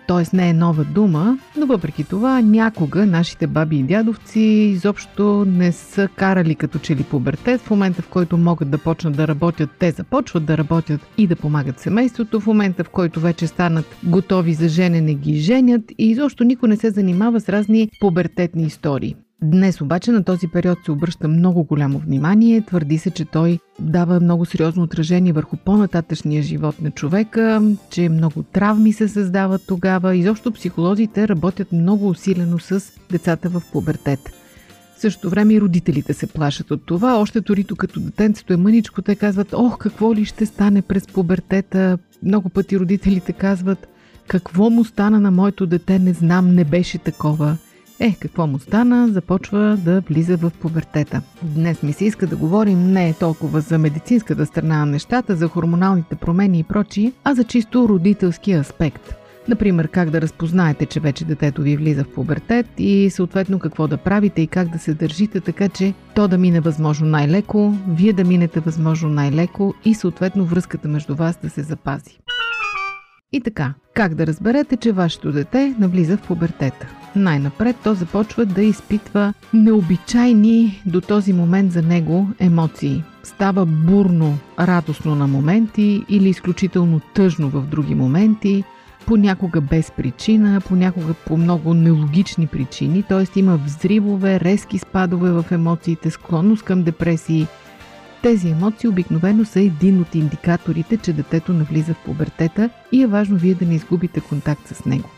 т.е. 0.07 0.35
не 0.35 0.49
е 0.49 0.53
нова 0.53 0.83
дума, 0.83 1.37
но 1.57 1.65
въпреки 1.65 2.03
това 2.03 2.41
някога 2.41 3.05
нашите 3.05 3.47
баби 3.47 3.77
и 3.77 3.83
дядовци 3.83 4.39
изобщо 4.39 5.45
не 5.47 5.71
са 5.71 6.07
карали 6.15 6.55
като 6.55 6.79
че 6.79 6.95
ли 6.95 7.03
пубертет. 7.03 7.61
В 7.61 7.69
момента, 7.69 8.01
в 8.01 8.07
който 8.07 8.37
могат 8.37 8.69
да 8.69 8.77
почнат 8.77 9.15
да 9.17 9.27
работят, 9.27 9.69
те 9.79 9.91
започват 9.91 10.45
да 10.45 10.57
работят 10.57 11.01
и 11.17 11.27
да 11.27 11.35
помагат 11.35 11.79
семейството. 11.79 12.39
В 12.39 12.47
момента, 12.47 12.83
в 12.83 12.89
който 12.89 13.19
вече 13.19 13.47
станат 13.47 13.85
готови 14.03 14.53
за 14.53 14.67
женене, 14.67 15.13
ги 15.13 15.35
женят 15.35 15.83
и 15.97 16.09
изобщо 16.09 16.43
никой 16.43 16.69
не 16.69 16.77
се 16.77 16.89
занимава 16.89 17.39
с 17.39 17.49
разни 17.49 17.89
пубертетни 17.99 18.63
истории. 18.63 19.15
Днес 19.43 19.81
обаче 19.81 20.11
на 20.11 20.23
този 20.23 20.47
период 20.47 20.77
се 20.85 20.91
обръща 20.91 21.27
много 21.27 21.63
голямо 21.63 21.99
внимание. 21.99 22.61
Твърди 22.61 22.97
се, 22.97 23.09
че 23.09 23.25
той 23.25 23.59
дава 23.79 24.19
много 24.19 24.45
сериозно 24.45 24.83
отражение 24.83 25.33
върху 25.33 25.57
по-нататъчния 25.57 26.43
живот 26.43 26.81
на 26.81 26.91
човека, 26.91 27.61
че 27.89 28.09
много 28.09 28.43
травми 28.43 28.93
се 28.93 29.07
създават 29.07 29.61
тогава. 29.67 30.15
Изобщо 30.15 30.51
психолозите 30.51 31.27
работят 31.27 31.71
много 31.71 32.09
усилено 32.09 32.59
с 32.59 32.83
децата 33.11 33.49
в 33.49 33.61
пубертет. 33.71 34.19
В 34.97 35.01
същото 35.01 35.29
време 35.29 35.53
и 35.53 35.61
родителите 35.61 36.13
се 36.13 36.27
плашат 36.27 36.71
от 36.71 36.85
това. 36.85 37.19
Още 37.19 37.41
дори 37.41 37.63
като 37.63 37.99
детенцето 37.99 38.53
е 38.53 38.57
мъничко, 38.57 39.01
те 39.01 39.15
казват, 39.15 39.53
ох, 39.53 39.77
какво 39.77 40.15
ли 40.15 40.25
ще 40.25 40.45
стане 40.45 40.81
през 40.81 41.07
пубертета. 41.07 41.97
Много 42.23 42.49
пъти 42.49 42.79
родителите 42.79 43.33
казват, 43.33 43.87
какво 44.27 44.69
му 44.69 44.83
стана 44.85 45.19
на 45.19 45.31
моето 45.31 45.65
дете, 45.65 45.99
не 45.99 46.13
знам, 46.13 46.55
не 46.55 46.63
беше 46.63 46.97
такова. 46.97 47.57
Е, 47.99 48.15
какво 48.19 48.47
му 48.47 48.59
стана? 48.59 49.07
Започва 49.07 49.77
да 49.85 50.01
влиза 50.01 50.37
в 50.37 50.51
пубертета. 50.61 51.21
Днес 51.43 51.83
ми 51.83 51.93
се 51.93 52.05
иска 52.05 52.27
да 52.27 52.35
говорим 52.35 52.91
не 52.91 53.13
толкова 53.13 53.61
за 53.61 53.77
медицинската 53.77 54.45
страна 54.45 54.79
на 54.79 54.85
нещата, 54.85 55.35
за 55.35 55.47
хормоналните 55.47 56.15
промени 56.15 56.59
и 56.59 56.63
прочие, 56.63 57.11
а 57.23 57.35
за 57.35 57.43
чисто 57.43 57.89
родителски 57.89 58.53
аспект. 58.53 59.13
Например, 59.47 59.87
как 59.87 60.09
да 60.09 60.21
разпознаете, 60.21 60.85
че 60.85 60.99
вече 60.99 61.25
детето 61.25 61.61
ви 61.61 61.77
влиза 61.77 62.03
в 62.03 62.13
пубертет 62.13 62.65
и 62.77 63.09
съответно 63.09 63.59
какво 63.59 63.87
да 63.87 63.97
правите 63.97 64.41
и 64.41 64.47
как 64.47 64.69
да 64.69 64.79
се 64.79 64.93
държите 64.93 65.41
така, 65.41 65.69
че 65.69 65.93
то 66.15 66.27
да 66.27 66.37
мине 66.37 66.59
възможно 66.59 67.07
най-леко, 67.07 67.73
вие 67.87 68.13
да 68.13 68.23
минете 68.23 68.59
възможно 68.59 69.09
най-леко 69.09 69.73
и 69.85 69.93
съответно 69.93 70.45
връзката 70.45 70.87
между 70.87 71.15
вас 71.15 71.39
да 71.43 71.49
се 71.49 71.63
запази. 71.63 72.19
И 73.31 73.41
така, 73.41 73.73
как 73.93 74.15
да 74.15 74.27
разберете, 74.27 74.77
че 74.77 74.91
вашето 74.91 75.31
дете 75.31 75.75
навлиза 75.79 76.17
в 76.17 76.27
пубертета? 76.27 77.04
Най-напред 77.15 77.75
то 77.83 77.93
започва 77.93 78.45
да 78.45 78.61
изпитва 78.61 79.33
необичайни 79.53 80.81
до 80.85 81.01
този 81.01 81.33
момент 81.33 81.71
за 81.71 81.81
него 81.81 82.27
емоции. 82.39 83.03
Става 83.23 83.65
бурно, 83.65 84.37
радостно 84.59 85.15
на 85.15 85.27
моменти 85.27 86.03
или 86.09 86.29
изключително 86.29 87.01
тъжно 87.13 87.49
в 87.49 87.61
други 87.61 87.95
моменти, 87.95 88.63
понякога 89.05 89.61
без 89.61 89.91
причина, 89.91 90.61
понякога 90.61 91.13
по 91.13 91.37
много 91.37 91.73
нелогични 91.73 92.47
причини, 92.47 93.03
т.е. 93.03 93.39
има 93.39 93.57
взривове, 93.57 94.39
резки 94.39 94.77
спадове 94.77 95.31
в 95.31 95.45
емоциите, 95.51 96.09
склонност 96.09 96.63
към 96.63 96.83
депресии. 96.83 97.47
Тези 98.21 98.49
емоции 98.49 98.89
обикновено 98.89 99.45
са 99.45 99.59
един 99.59 100.01
от 100.01 100.15
индикаторите, 100.15 100.97
че 100.97 101.13
детето 101.13 101.53
навлиза 101.53 101.93
в 101.93 102.05
пубертета 102.05 102.69
и 102.91 103.01
е 103.01 103.07
важно 103.07 103.37
вие 103.37 103.53
да 103.53 103.65
не 103.65 103.75
изгубите 103.75 104.19
контакт 104.19 104.67
с 104.67 104.85
него. 104.85 105.09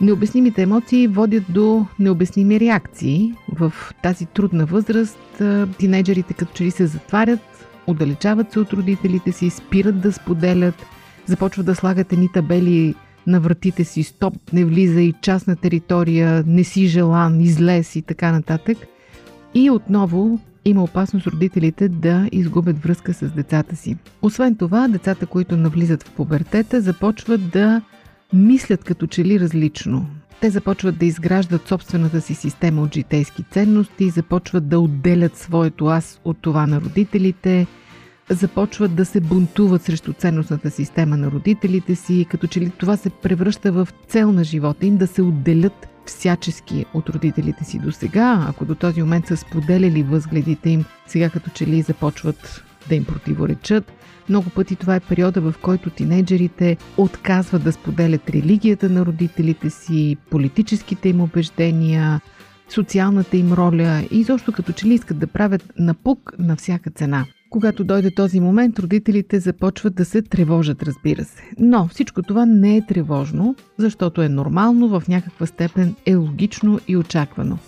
Необяснимите 0.00 0.62
емоции 0.62 1.06
водят 1.06 1.44
до 1.48 1.86
необясними 1.98 2.60
реакции. 2.60 3.32
В 3.52 3.72
тази 4.02 4.26
трудна 4.26 4.66
възраст 4.66 5.42
тинейджерите 5.78 6.34
като 6.34 6.52
че 6.52 6.64
ли 6.64 6.70
се 6.70 6.86
затварят, 6.86 7.40
отдалечават 7.86 8.52
се 8.52 8.60
от 8.60 8.72
родителите 8.72 9.32
си, 9.32 9.50
спират 9.50 10.00
да 10.00 10.12
споделят, 10.12 10.86
започват 11.26 11.66
да 11.66 11.74
слагат 11.74 12.12
едни 12.12 12.28
табели 12.32 12.94
на 13.26 13.40
вратите 13.40 13.84
си, 13.84 14.02
стоп, 14.02 14.34
не 14.52 14.64
влиза 14.64 15.00
и 15.00 15.14
частна 15.22 15.56
територия, 15.56 16.44
не 16.46 16.64
си 16.64 16.86
желан, 16.86 17.40
излез 17.40 17.96
и 17.96 18.02
така 18.02 18.32
нататък. 18.32 18.78
И 19.54 19.70
отново 19.70 20.40
има 20.64 20.84
опасност 20.84 21.26
родителите 21.26 21.88
да 21.88 22.28
изгубят 22.32 22.82
връзка 22.82 23.14
с 23.14 23.30
децата 23.30 23.76
си. 23.76 23.96
Освен 24.22 24.56
това, 24.56 24.88
децата, 24.88 25.26
които 25.26 25.56
навлизат 25.56 26.02
в 26.02 26.10
пубертета, 26.10 26.80
започват 26.80 27.50
да 27.50 27.82
мислят 28.32 28.84
като 28.84 29.06
че 29.06 29.24
ли 29.24 29.40
различно. 29.40 30.06
Те 30.40 30.50
започват 30.50 30.98
да 30.98 31.06
изграждат 31.06 31.68
собствената 31.68 32.20
си 32.20 32.34
система 32.34 32.82
от 32.82 32.94
житейски 32.94 33.44
ценности, 33.50 34.10
започват 34.10 34.68
да 34.68 34.80
отделят 34.80 35.36
своето 35.36 35.86
аз 35.86 36.20
от 36.24 36.38
това 36.40 36.66
на 36.66 36.80
родителите, 36.80 37.66
започват 38.30 38.94
да 38.94 39.04
се 39.04 39.20
бунтуват 39.20 39.82
срещу 39.82 40.12
ценностната 40.12 40.70
система 40.70 41.16
на 41.16 41.30
родителите 41.30 41.94
си, 41.94 42.26
като 42.30 42.46
че 42.46 42.60
ли 42.60 42.70
това 42.70 42.96
се 42.96 43.10
превръща 43.10 43.72
в 43.72 43.88
цел 44.08 44.32
на 44.32 44.44
живота 44.44 44.86
им 44.86 44.96
да 44.96 45.06
се 45.06 45.22
отделят 45.22 45.88
всячески 46.06 46.86
от 46.94 47.08
родителите 47.08 47.64
си 47.64 47.78
до 47.78 47.92
сега. 47.92 48.46
Ако 48.48 48.64
до 48.64 48.74
този 48.74 49.02
момент 49.02 49.26
са 49.26 49.36
споделяли 49.36 50.02
възгледите 50.02 50.70
им, 50.70 50.84
сега 51.06 51.30
като 51.30 51.50
че 51.50 51.66
ли 51.66 51.82
започват 51.82 52.64
да 52.88 52.94
им 52.94 53.04
противоречат. 53.04 53.92
Много 54.30 54.50
пъти 54.50 54.76
това 54.76 54.96
е 54.96 55.00
периода, 55.00 55.40
в 55.40 55.54
който 55.62 55.90
тинейджерите 55.90 56.76
отказват 56.96 57.64
да 57.64 57.72
споделят 57.72 58.30
религията 58.30 58.88
на 58.88 59.06
родителите 59.06 59.70
си, 59.70 60.16
политическите 60.30 61.08
им 61.08 61.20
убеждения, 61.20 62.20
социалната 62.68 63.36
им 63.36 63.52
роля 63.52 64.02
и 64.10 64.18
изобщо 64.20 64.52
като 64.52 64.72
че 64.72 64.86
ли 64.86 64.94
искат 64.94 65.18
да 65.18 65.26
правят 65.26 65.72
напук 65.78 66.32
на 66.38 66.56
всяка 66.56 66.90
цена. 66.90 67.26
Когато 67.50 67.84
дойде 67.84 68.14
този 68.14 68.40
момент, 68.40 68.78
родителите 68.78 69.40
започват 69.40 69.94
да 69.94 70.04
се 70.04 70.22
тревожат, 70.22 70.82
разбира 70.82 71.24
се. 71.24 71.42
Но 71.58 71.88
всичко 71.88 72.22
това 72.22 72.46
не 72.46 72.76
е 72.76 72.86
тревожно, 72.86 73.56
защото 73.78 74.22
е 74.22 74.28
нормално, 74.28 74.88
в 74.88 75.02
някаква 75.08 75.46
степен 75.46 75.94
е 76.06 76.14
логично 76.14 76.80
и 76.88 76.96
очаквано. 76.96 77.58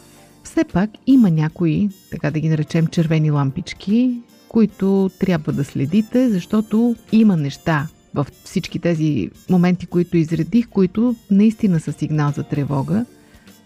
Все 0.44 0.64
пак 0.64 0.90
има 1.06 1.30
някои, 1.30 1.88
така 2.10 2.30
да 2.30 2.40
ги 2.40 2.48
наречем 2.48 2.86
червени 2.86 3.30
лампички, 3.30 4.22
които 4.52 5.10
трябва 5.18 5.52
да 5.52 5.64
следите, 5.64 6.30
защото 6.30 6.96
има 7.12 7.36
неща 7.36 7.88
в 8.14 8.26
всички 8.44 8.78
тези 8.78 9.30
моменти, 9.50 9.86
които 9.86 10.16
изредих, 10.16 10.68
които 10.68 11.14
наистина 11.30 11.80
са 11.80 11.92
сигнал 11.92 12.32
за 12.36 12.42
тревога. 12.42 13.04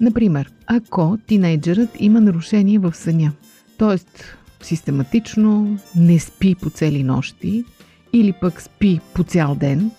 Например, 0.00 0.52
ако 0.66 1.19
тинейджерът 1.26 1.88
има 1.99 2.21
нарушение 2.21 2.78
в 2.78 2.95
съня, 2.95 3.33
т.е. 3.78 4.23
систематично 4.64 5.78
не 5.97 6.19
спи 6.19 6.55
по 6.55 6.71
цели 6.71 7.02
нощи 7.02 7.64
или 8.12 8.32
пък 8.32 8.63
спи 8.63 9.00
по 9.15 9.23
цял 9.25 9.54
ден, 9.54 9.91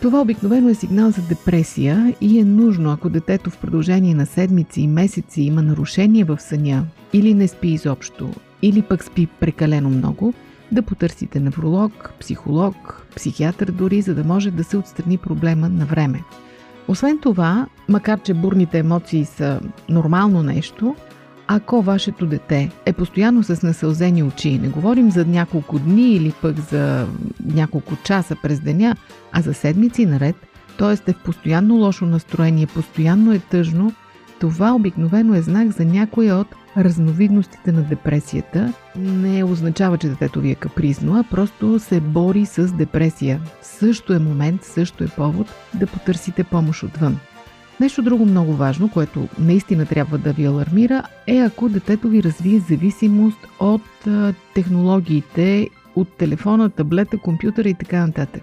това 0.00 0.20
обикновено 0.20 0.68
е 0.68 0.74
сигнал 0.74 1.10
за 1.10 1.22
депресия 1.22 2.14
и 2.20 2.38
е 2.38 2.44
нужно, 2.44 2.90
ако 2.90 3.10
детето 3.10 3.50
в 3.50 3.58
продължение 3.58 4.14
на 4.14 4.26
седмици 4.26 4.80
и 4.80 4.88
месеци 4.88 5.42
има 5.42 5.62
нарушение 5.62 6.24
в 6.24 6.40
съня 6.40 6.86
или 7.12 7.34
не 7.34 7.48
спи 7.48 7.68
изобщо, 7.68 8.30
или 8.62 8.82
пък 8.82 9.04
спи 9.04 9.26
прекалено 9.26 9.90
много, 9.90 10.34
да 10.72 10.82
потърсите 10.82 11.40
невролог, 11.40 12.12
психолог, 12.20 13.06
психиатър 13.16 13.70
дори, 13.70 14.02
за 14.02 14.14
да 14.14 14.24
може 14.24 14.50
да 14.50 14.64
се 14.64 14.76
отстрани 14.76 15.18
проблема 15.18 15.68
на 15.68 15.84
време. 15.84 16.20
Освен 16.88 17.18
това, 17.18 17.66
макар 17.88 18.20
че 18.20 18.34
бурните 18.34 18.78
емоции 18.78 19.24
са 19.24 19.60
нормално 19.88 20.42
нещо, 20.42 20.96
ако 21.46 21.82
вашето 21.82 22.26
дете 22.26 22.70
е 22.86 22.92
постоянно 22.92 23.42
с 23.42 23.62
насълзени 23.62 24.22
очи, 24.22 24.58
не 24.58 24.68
говорим 24.68 25.10
за 25.10 25.24
няколко 25.24 25.78
дни 25.78 26.12
или 26.12 26.32
пък 26.42 26.58
за 26.58 27.06
няколко 27.54 27.96
часа 28.04 28.36
през 28.42 28.60
деня, 28.60 28.96
а 29.32 29.40
за 29.40 29.54
седмици 29.54 30.06
наред, 30.06 30.36
т.е. 30.78 31.10
е 31.10 31.12
в 31.12 31.22
постоянно 31.24 31.74
лошо 31.74 32.06
настроение, 32.06 32.66
постоянно 32.66 33.32
е 33.32 33.38
тъжно, 33.38 33.92
това 34.40 34.74
обикновено 34.74 35.34
е 35.34 35.42
знак 35.42 35.70
за 35.70 35.84
някоя 35.84 36.36
от 36.36 36.54
разновидностите 36.76 37.72
на 37.72 37.82
депресията. 37.82 38.72
Не 38.96 39.44
означава, 39.44 39.98
че 39.98 40.08
детето 40.08 40.40
ви 40.40 40.50
е 40.50 40.54
капризно, 40.54 41.16
а 41.16 41.24
просто 41.30 41.78
се 41.78 42.00
бори 42.00 42.46
с 42.46 42.72
депресия. 42.72 43.40
Също 43.62 44.12
е 44.12 44.18
момент, 44.18 44.64
също 44.64 45.04
е 45.04 45.08
повод 45.08 45.46
да 45.74 45.86
потърсите 45.86 46.44
помощ 46.44 46.82
отвън. 46.82 47.18
Нещо 47.80 48.02
друго 48.02 48.26
много 48.26 48.52
важно, 48.52 48.90
което 48.90 49.28
наистина 49.38 49.86
трябва 49.86 50.18
да 50.18 50.32
ви 50.32 50.44
алармира, 50.44 51.02
е 51.26 51.38
ако 51.38 51.68
детето 51.68 52.08
ви 52.08 52.22
развие 52.22 52.60
зависимост 52.60 53.38
от 53.60 53.82
технологиите, 54.54 55.68
от 55.96 56.16
телефона, 56.16 56.70
таблета, 56.70 57.18
компютъра 57.18 57.68
и 57.68 57.74
така 57.74 58.06
нататък. 58.06 58.42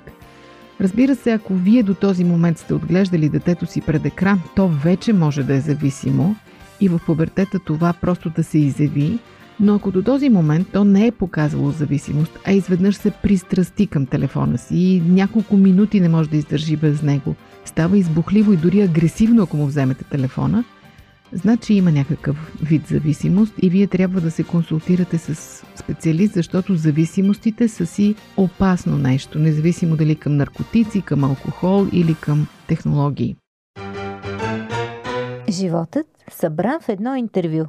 Разбира 0.82 1.16
се, 1.16 1.32
ако 1.32 1.54
вие 1.54 1.84
до 1.84 1.94
този 1.94 2.24
момент 2.24 2.58
сте 2.58 2.74
отглеждали 2.74 3.30
детето 3.30 3.66
си 3.66 3.82
пред 3.82 4.06
екран, 4.06 4.42
то 4.56 4.68
вече 4.68 5.14
може 5.14 5.44
да 5.44 5.56
е 5.56 5.60
зависимо 5.60 6.36
и 6.82 6.90
в 6.90 7.02
пубертета 7.06 7.60
това 7.60 7.94
просто 7.94 8.30
да 8.30 8.44
се 8.44 8.58
изяви, 8.58 9.20
но 9.60 9.76
ако 9.76 9.92
до 9.92 10.04
този 10.04 10.30
момент 10.30 10.68
то 10.74 10.84
не 10.84 11.08
е 11.08 11.12
показвало 11.12 11.72
зависимост, 11.72 12.40
а 12.46 12.52
изведнъж 12.52 12.96
се 12.96 13.12
пристрасти 13.12 13.88
към 13.88 14.06
телефона 14.06 14.58
си 14.58 14.76
и 14.78 15.02
няколко 15.02 15.58
минути 15.58 16.00
не 16.00 16.10
може 16.10 16.30
да 16.30 16.38
издържи 16.38 16.76
без 16.76 17.02
него, 17.02 17.36
става 17.66 17.98
избухливо 17.98 18.54
и 18.54 18.58
дори 18.58 18.82
агресивно, 18.82 19.44
ако 19.44 19.58
му 19.58 19.66
вземете 19.66 20.04
телефона, 20.04 20.64
значи 21.34 21.74
има 21.74 21.92
някакъв 21.92 22.54
вид 22.64 22.88
зависимост 22.88 23.54
и 23.62 23.70
вие 23.70 23.88
трябва 23.88 24.22
да 24.22 24.32
се 24.32 24.44
консултирате 24.44 25.18
с 25.18 25.64
специалист, 25.76 26.34
защото 26.34 26.76
зависимостите 26.76 27.68
са 27.68 27.86
си 27.86 28.16
опасно 28.38 28.98
нещо, 28.98 29.40
независимо 29.40 29.96
дали 29.96 30.16
към 30.16 30.38
наркотици, 30.38 31.02
към 31.02 31.24
алкохол 31.24 31.88
или 31.92 32.16
към 32.16 32.48
технологии. 32.68 33.36
Животът 35.50 36.17
събран 36.32 36.80
в 36.82 36.90
едно 36.90 37.16
интервю. 37.16 37.66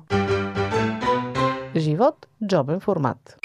Живот– 1.76 2.26
джобен 2.46 2.80
формат. 2.80 3.36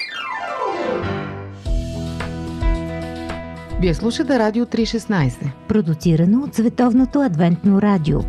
Вие 3.82 3.94
слушате 3.94 4.40
Радио 4.40 4.66
316. 4.66 5.52
Продуцирано 5.68 6.44
от 6.44 6.56
Световното 6.56 7.22
адвентно 7.22 7.82
радио. 7.82 8.20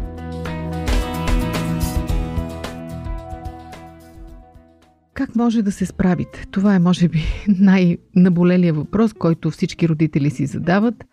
Как 5.15 5.37
може 5.37 5.63
да 5.63 5.73
се 5.73 5.87
справите? 5.87 6.47
Това 6.51 6.75
е, 6.75 6.79
може 6.79 7.09
би, 7.09 7.23
най-наболелия 7.49 8.75
въпрос, 8.75 9.13
който 9.13 9.51
всички 9.51 9.89
родители 9.89 10.31
си 10.31 10.47
задават. 10.47 11.05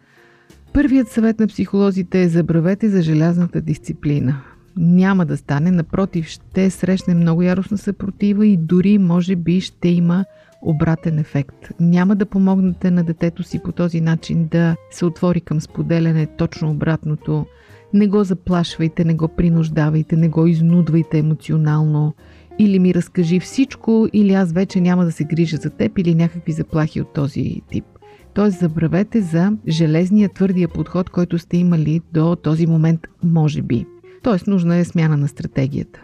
Първият 0.74 1.08
съвет 1.10 1.40
на 1.40 1.48
психолозите 1.48 2.22
е 2.22 2.30
забравете 2.30 2.90
за 2.90 3.02
желязната 3.02 3.62
дисциплина 3.62 4.42
няма 4.78 5.26
да 5.26 5.38
стане. 5.38 5.72
Напротив, 5.72 6.28
ще 6.28 6.70
срещне 6.70 7.14
много 7.14 7.42
яростна 7.42 7.78
съпротива 7.78 8.48
и 8.48 8.58
дори, 8.58 8.98
може 8.98 9.36
би, 9.36 9.62
ще 9.62 9.90
има 9.90 10.26
обратен 10.62 11.20
ефект. 11.20 11.70
Няма 11.80 12.16
да 12.16 12.26
помогнете 12.26 12.92
на 12.92 13.04
детето 13.04 13.44
си 13.44 13.60
по 13.64 13.72
този 13.72 14.02
начин 14.02 14.48
да 14.52 14.76
се 14.92 15.06
отвори 15.06 15.42
към 15.42 15.62
споделяне 15.62 16.26
точно 16.26 16.72
обратното. 16.72 17.46
Не 17.94 18.08
го 18.08 18.24
заплашвайте, 18.24 19.06
не 19.06 19.14
го 19.14 19.28
принуждавайте, 19.28 20.16
не 20.16 20.30
го 20.30 20.48
изнудвайте 20.48 21.18
емоционално. 21.18 22.14
Или 22.60 22.80
ми 22.80 22.94
разкажи 22.94 23.40
всичко, 23.40 24.08
или 24.14 24.34
аз 24.34 24.52
вече 24.52 24.82
няма 24.82 25.06
да 25.06 25.12
се 25.12 25.24
грижа 25.24 25.58
за 25.58 25.70
теб, 25.70 25.98
или 25.98 26.16
някакви 26.16 26.52
заплахи 26.52 27.02
от 27.02 27.14
този 27.14 27.62
тип. 27.70 27.86
Тоест 28.34 28.60
забравете 28.60 29.22
за 29.22 29.52
железния 29.68 30.30
твърдия 30.30 30.68
подход, 30.68 31.10
който 31.10 31.40
сте 31.40 31.58
имали 31.58 32.02
до 32.14 32.36
този 32.36 32.68
момент, 32.68 33.00
може 33.24 33.62
би. 33.62 33.86
Т.е. 34.24 34.50
нужна 34.50 34.76
е 34.76 34.86
смяна 34.86 35.18
на 35.18 35.28
стратегията. 35.28 36.02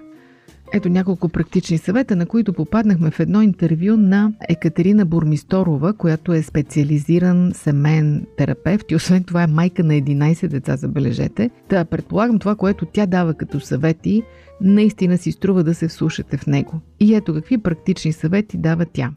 Ето 0.73 0.89
няколко 0.89 1.29
практични 1.29 1.77
съвета, 1.77 2.15
на 2.15 2.25
които 2.25 2.53
попаднахме 2.53 3.11
в 3.11 3.19
едно 3.19 3.41
интервю 3.41 3.97
на 3.97 4.33
Екатерина 4.49 5.05
Бурмисторова, 5.05 5.93
която 5.93 6.33
е 6.33 6.41
специализиран 6.41 7.51
семейен 7.53 8.25
терапевт 8.37 8.91
и 8.91 8.95
освен 8.95 9.23
това 9.23 9.43
е 9.43 9.47
майка 9.47 9.83
на 9.83 9.93
11 9.93 10.47
деца, 10.47 10.75
забележете. 10.75 11.49
Та 11.69 11.85
предполагам 11.85 12.39
това, 12.39 12.55
което 12.55 12.85
тя 12.85 13.05
дава 13.05 13.33
като 13.33 13.59
съвети, 13.59 14.23
наистина 14.61 15.17
си 15.17 15.31
струва 15.31 15.63
да 15.63 15.75
се 15.75 15.87
вслушате 15.87 16.37
в 16.37 16.47
него. 16.47 16.81
И 16.99 17.15
ето 17.15 17.33
какви 17.33 17.57
практични 17.57 18.13
съвети 18.13 18.57
дава 18.57 18.85
тя. 18.85 19.11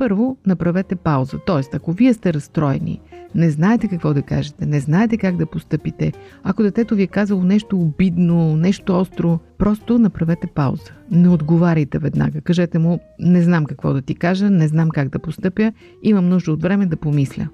Първо, 0.00 0.36
направете 0.46 0.96
пауза. 0.96 1.38
Тоест, 1.46 1.74
ако 1.74 1.92
вие 1.92 2.14
сте 2.14 2.34
разстроени, 2.34 3.00
не 3.34 3.50
знаете 3.50 3.88
какво 3.88 4.14
да 4.14 4.22
кажете, 4.22 4.66
не 4.66 4.80
знаете 4.80 5.16
как 5.16 5.36
да 5.36 5.46
постъпите, 5.46 6.12
ако 6.42 6.62
детето 6.62 6.94
ви 6.94 7.02
е 7.02 7.06
казало 7.06 7.42
нещо 7.42 7.80
обидно, 7.80 8.56
нещо 8.56 8.98
остро, 8.98 9.38
просто 9.58 9.98
направете 9.98 10.46
пауза. 10.46 10.92
Не 11.10 11.28
отговаряйте 11.28 11.98
веднага. 11.98 12.40
Кажете 12.40 12.78
му, 12.78 13.00
не 13.18 13.42
знам 13.42 13.64
какво 13.64 13.92
да 13.92 14.02
ти 14.02 14.14
кажа, 14.14 14.50
не 14.50 14.68
знам 14.68 14.90
как 14.90 15.08
да 15.08 15.18
постъпя, 15.18 15.72
имам 16.02 16.28
нужда 16.28 16.52
от 16.52 16.62
време 16.62 16.86
да 16.86 16.96
помисля. 16.96 17.48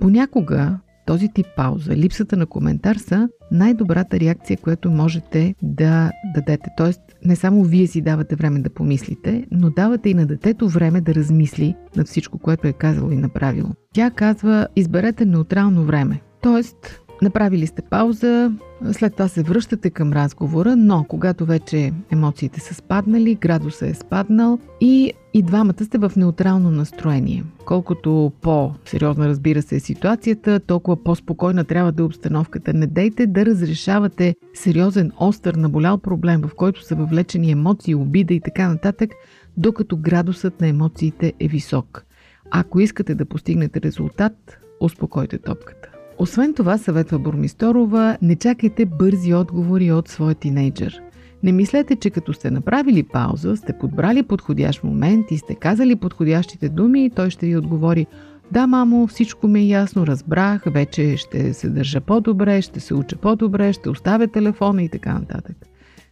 Понякога 0.00 0.78
този 1.06 1.28
тип 1.28 1.46
пауза, 1.56 1.96
липсата 1.96 2.36
на 2.36 2.46
коментар 2.46 2.96
са 2.96 3.28
най-добрата 3.52 4.20
реакция, 4.20 4.56
която 4.56 4.90
можете 4.90 5.54
да 5.62 6.10
дадете. 6.34 6.70
Тоест, 6.76 7.00
не 7.24 7.36
само 7.36 7.64
вие 7.64 7.86
си 7.86 8.00
давате 8.00 8.36
време 8.36 8.60
да 8.60 8.70
помислите, 8.70 9.46
но 9.50 9.70
давате 9.70 10.08
и 10.08 10.14
на 10.14 10.26
детето 10.26 10.68
време 10.68 11.00
да 11.00 11.14
размисли 11.14 11.74
над 11.96 12.08
всичко, 12.08 12.38
което 12.38 12.68
е 12.68 12.72
казало 12.72 13.10
и 13.10 13.16
направило. 13.16 13.68
Тя 13.94 14.10
казва, 14.10 14.68
изберете 14.76 15.24
неутрално 15.24 15.84
време. 15.84 16.20
Тоест, 16.42 17.00
Направили 17.22 17.66
сте 17.66 17.82
пауза, 17.82 18.52
след 18.92 19.12
това 19.12 19.28
се 19.28 19.42
връщате 19.42 19.90
към 19.90 20.12
разговора, 20.12 20.76
но 20.76 21.04
когато 21.08 21.46
вече 21.46 21.92
емоциите 22.10 22.60
са 22.60 22.74
спаднали, 22.74 23.34
градуса 23.34 23.86
е 23.86 23.94
спаднал 23.94 24.58
и 24.80 25.12
и 25.34 25.42
двамата 25.42 25.84
сте 25.84 25.98
в 25.98 26.12
неутрално 26.16 26.70
настроение. 26.70 27.44
Колкото 27.64 28.32
по-сериозна 28.42 29.28
разбира 29.28 29.62
се 29.62 29.76
е 29.76 29.80
ситуацията, 29.80 30.60
толкова 30.60 31.04
по-спокойна 31.04 31.64
трябва 31.64 31.92
да 31.92 32.02
е 32.02 32.06
обстановката. 32.06 32.72
Не 32.72 32.86
дейте 32.86 33.26
да 33.26 33.46
разрешавате 33.46 34.34
сериозен, 34.54 35.12
остър, 35.20 35.54
наболял 35.54 35.98
проблем, 35.98 36.42
в 36.42 36.54
който 36.54 36.84
са 36.84 36.94
въвлечени 36.94 37.50
емоции, 37.50 37.94
обида 37.94 38.34
и 38.34 38.40
така 38.40 38.68
нататък, 38.68 39.10
докато 39.56 39.96
градусът 39.96 40.60
на 40.60 40.68
емоциите 40.68 41.32
е 41.40 41.48
висок. 41.48 42.04
Ако 42.50 42.80
искате 42.80 43.14
да 43.14 43.26
постигнете 43.26 43.80
резултат, 43.80 44.58
успокойте 44.80 45.38
топката. 45.38 45.97
Освен 46.18 46.54
това, 46.54 46.78
съветва 46.78 47.18
Бурмисторова, 47.18 48.18
не 48.22 48.36
чакайте 48.36 48.86
бързи 48.86 49.34
отговори 49.34 49.92
от 49.92 50.08
своя 50.08 50.34
тинейджър. 50.34 51.02
Не 51.42 51.52
мислете, 51.52 51.96
че 51.96 52.10
като 52.10 52.32
сте 52.32 52.50
направили 52.50 53.02
пауза, 53.02 53.56
сте 53.56 53.78
подбрали 53.78 54.22
подходящ 54.22 54.84
момент 54.84 55.30
и 55.30 55.38
сте 55.38 55.54
казали 55.54 55.96
подходящите 55.96 56.68
думи 56.68 57.10
той 57.10 57.30
ще 57.30 57.46
ви 57.46 57.56
отговори 57.56 58.06
да, 58.52 58.66
мамо, 58.66 59.06
всичко 59.06 59.48
ми 59.48 59.60
е 59.60 59.66
ясно, 59.66 60.06
разбрах, 60.06 60.62
вече 60.66 61.16
ще 61.16 61.54
се 61.54 61.68
държа 61.68 62.00
по-добре, 62.00 62.62
ще 62.62 62.80
се 62.80 62.94
уча 62.94 63.16
по-добре, 63.16 63.72
ще 63.72 63.90
оставя 63.90 64.28
телефона 64.28 64.82
и 64.82 64.88
така 64.88 65.12
нататък. 65.12 65.56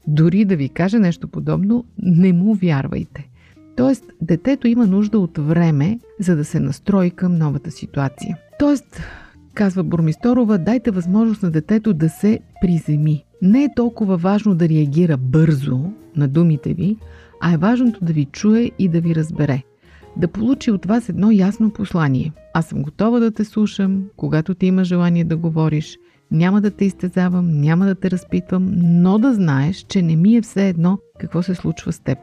Дори 0.06 0.44
да 0.44 0.56
ви 0.56 0.68
каже 0.68 0.98
нещо 0.98 1.28
подобно, 1.28 1.84
не 1.98 2.32
му 2.32 2.54
вярвайте. 2.54 3.28
Тоест, 3.76 4.04
детето 4.20 4.68
има 4.68 4.86
нужда 4.86 5.18
от 5.18 5.38
време, 5.38 5.98
за 6.20 6.36
да 6.36 6.44
се 6.44 6.60
настрои 6.60 7.10
към 7.10 7.38
новата 7.38 7.70
ситуация. 7.70 8.38
Тоест, 8.58 9.00
казва 9.56 9.82
Бурмисторова, 9.82 10.58
дайте 10.58 10.90
възможност 10.90 11.42
на 11.42 11.50
детето 11.50 11.94
да 11.94 12.08
се 12.08 12.40
приземи. 12.60 13.24
Не 13.42 13.64
е 13.64 13.74
толкова 13.76 14.16
важно 14.16 14.54
да 14.54 14.68
реагира 14.68 15.16
бързо 15.16 15.80
на 16.16 16.28
думите 16.28 16.74
ви, 16.74 16.96
а 17.40 17.54
е 17.54 17.56
важното 17.56 18.04
да 18.04 18.12
ви 18.12 18.24
чуе 18.24 18.70
и 18.78 18.88
да 18.88 19.00
ви 19.00 19.14
разбере. 19.14 19.62
Да 20.16 20.28
получи 20.28 20.70
от 20.70 20.86
вас 20.86 21.08
едно 21.08 21.30
ясно 21.30 21.70
послание. 21.70 22.32
Аз 22.54 22.66
съм 22.66 22.82
готова 22.82 23.20
да 23.20 23.30
те 23.30 23.44
слушам, 23.44 24.04
когато 24.16 24.54
ти 24.54 24.66
има 24.66 24.84
желание 24.84 25.24
да 25.24 25.36
говориш. 25.36 25.98
Няма 26.30 26.60
да 26.60 26.70
те 26.70 26.84
изтезавам, 26.84 27.60
няма 27.60 27.86
да 27.86 27.94
те 27.94 28.10
разпитвам, 28.10 28.72
но 28.76 29.18
да 29.18 29.34
знаеш, 29.34 29.76
че 29.76 30.02
не 30.02 30.16
ми 30.16 30.36
е 30.36 30.42
все 30.42 30.68
едно 30.68 30.98
какво 31.18 31.42
се 31.42 31.54
случва 31.54 31.92
с 31.92 31.98
теб. 31.98 32.18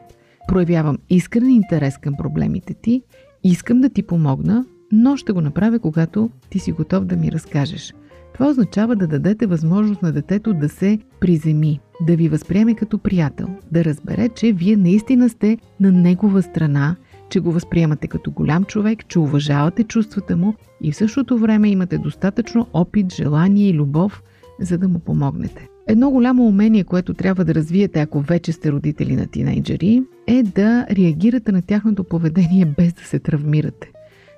Проявявам 0.48 0.98
искрен 1.10 1.50
интерес 1.50 1.98
към 1.98 2.14
проблемите 2.16 2.74
ти, 2.74 3.02
искам 3.44 3.80
да 3.80 3.88
ти 3.88 4.02
помогна, 4.02 4.64
но 4.92 5.16
ще 5.16 5.32
го 5.32 5.40
направя, 5.40 5.78
когато 5.78 6.30
ти 6.50 6.58
си 6.58 6.72
готов 6.72 7.04
да 7.04 7.16
ми 7.16 7.32
разкажеш. 7.32 7.94
Това 8.34 8.48
означава 8.50 8.96
да 8.96 9.06
дадете 9.06 9.46
възможност 9.46 10.02
на 10.02 10.12
детето 10.12 10.54
да 10.54 10.68
се 10.68 10.98
приземи, 11.20 11.80
да 12.06 12.16
ви 12.16 12.28
възприеме 12.28 12.74
като 12.74 12.98
приятел, 12.98 13.48
да 13.72 13.84
разбере, 13.84 14.28
че 14.28 14.52
вие 14.52 14.76
наистина 14.76 15.28
сте 15.28 15.58
на 15.80 15.92
негова 15.92 16.42
страна, 16.42 16.96
че 17.30 17.40
го 17.40 17.52
възприемате 17.52 18.08
като 18.08 18.30
голям 18.30 18.64
човек, 18.64 19.08
че 19.08 19.18
уважавате 19.18 19.84
чувствата 19.84 20.36
му 20.36 20.54
и 20.82 20.92
в 20.92 20.96
същото 20.96 21.38
време 21.38 21.68
имате 21.68 21.98
достатъчно 21.98 22.66
опит, 22.72 23.14
желание 23.14 23.68
и 23.68 23.74
любов, 23.74 24.22
за 24.60 24.78
да 24.78 24.88
му 24.88 24.98
помогнете. 24.98 25.68
Едно 25.86 26.10
голямо 26.10 26.46
умение, 26.46 26.84
което 26.84 27.14
трябва 27.14 27.44
да 27.44 27.54
развиете, 27.54 28.00
ако 28.00 28.20
вече 28.20 28.52
сте 28.52 28.72
родители 28.72 29.16
на 29.16 29.26
тинейджери, 29.26 30.02
е 30.26 30.42
да 30.42 30.86
реагирате 30.90 31.52
на 31.52 31.62
тяхното 31.62 32.04
поведение 32.04 32.64
без 32.64 32.92
да 32.92 33.02
се 33.02 33.18
травмирате. 33.18 33.90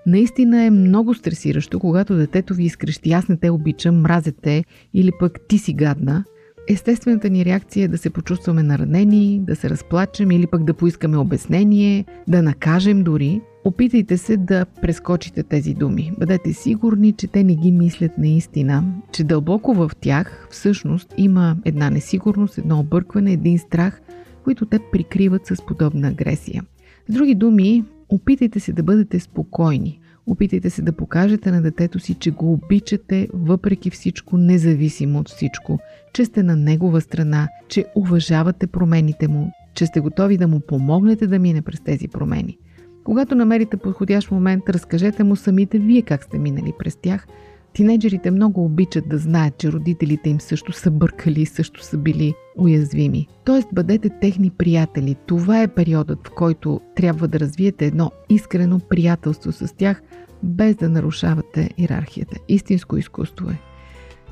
Наистина 0.07 0.63
е 0.63 0.71
много 0.71 1.15
стресиращо, 1.15 1.81
когато 1.81 2.17
детето 2.17 2.55
ви 2.55 2.65
изкрещи 2.65 3.13
аз 3.13 3.29
не 3.29 3.37
те 3.37 3.51
обичам, 3.51 4.01
мразете 4.01 4.65
или 4.95 5.11
пък 5.21 5.41
ти 5.49 5.59
си 5.59 5.73
гадна. 5.73 6.25
Естествената 6.69 7.31
ни 7.31 7.45
реакция 7.45 7.85
е 7.85 7.89
да 7.89 7.99
се 7.99 8.11
почувстваме 8.11 8.63
наранени, 8.63 9.41
да 9.47 9.57
се 9.57 9.71
разплачем 9.71 10.31
или 10.31 10.47
пък 10.47 10.65
да 10.65 10.75
поискаме 10.75 11.17
обяснение, 11.17 12.05
да 12.29 12.43
накажем 12.43 13.03
дори. 13.03 13.41
Опитайте 13.65 14.19
се 14.19 14.37
да 14.37 14.65
прескочите 14.65 15.43
тези 15.43 15.75
думи. 15.75 16.13
Бъдете 16.19 16.53
сигурни, 16.53 17.13
че 17.13 17.27
те 17.27 17.45
не 17.45 17.55
ги 17.55 17.73
мислят 17.73 18.19
наистина, 18.19 18.85
че 19.13 19.25
дълбоко 19.25 19.75
в 19.75 19.91
тях 20.01 20.49
всъщност 20.51 21.15
има 21.17 21.57
една 21.65 21.91
несигурност, 21.91 22.59
едно 22.59 22.79
объркване, 22.79 23.33
един 23.33 23.59
страх, 23.59 24.01
които 24.45 24.67
те 24.67 24.79
прикриват 24.93 25.47
с 25.47 25.67
подобна 25.67 26.09
агресия. 26.09 26.65
С 27.09 27.13
други 27.13 27.35
думи, 27.35 27.85
Опитайте 28.09 28.61
се 28.61 28.73
да 28.73 28.83
бъдете 28.83 29.21
спокойни. 29.21 30.01
Опитайте 30.27 30.71
се 30.71 30.83
да 30.83 30.93
покажете 30.93 31.51
на 31.51 31.63
детето 31.63 31.99
си, 31.99 32.15
че 32.15 32.31
го 32.31 32.53
обичате 32.53 33.29
въпреки 33.33 33.91
всичко, 33.91 34.39
независимо 34.39 35.19
от 35.19 35.29
всичко, 35.29 35.79
че 36.13 36.25
сте 36.25 36.43
на 36.43 36.57
негова 36.57 37.01
страна, 37.01 37.49
че 37.69 37.85
уважавате 37.95 38.67
промените 38.67 39.29
му, 39.29 39.53
че 39.75 39.87
сте 39.87 40.01
готови 40.01 40.37
да 40.37 40.49
му 40.49 40.61
помогнете 40.61 41.27
да 41.27 41.39
мине 41.39 41.63
през 41.63 41.81
тези 41.81 42.09
промени. 42.09 42.59
Когато 43.05 43.35
намерите 43.35 43.77
подходящ 43.77 44.31
момент, 44.31 44.65
разкажете 44.69 45.25
му 45.25 45.37
самите 45.37 45.79
вие 45.79 46.03
как 46.03 46.25
сте 46.25 46.39
минали 46.39 46.73
през 46.79 46.97
тях– 46.97 47.27
Тинейджерите 47.77 48.31
много 48.31 48.65
обичат 48.65 49.09
да 49.09 49.19
знаят, 49.19 49.59
че 49.59 49.73
родителите 49.73 50.31
им 50.31 50.41
също 50.41 50.73
са 50.73 50.91
бъркали 50.91 51.43
и 51.43 51.47
също 51.47 51.83
са 51.83 51.99
били 51.99 52.35
уязвими. 52.59 53.27
Тоест 53.45 53.69
бъдете 53.73 54.11
техни 54.21 54.51
приятели. 54.51 55.17
Това 55.27 55.63
е 55.63 55.69
периодът, 55.69 56.29
в 56.29 56.31
който 56.31 56.81
трябва 56.95 57.29
да 57.29 57.41
развиете 57.41 57.87
едно 57.87 58.11
искрено 58.29 58.81
приятелство 58.81 59.53
с 59.53 59.77
тях, 59.77 60.03
без 60.43 60.77
да 60.77 60.89
нарушавате 60.89 61.71
иерархията. 61.79 62.37
Истинско 62.49 62.97
изкуство 62.97 63.51
е. 63.51 63.59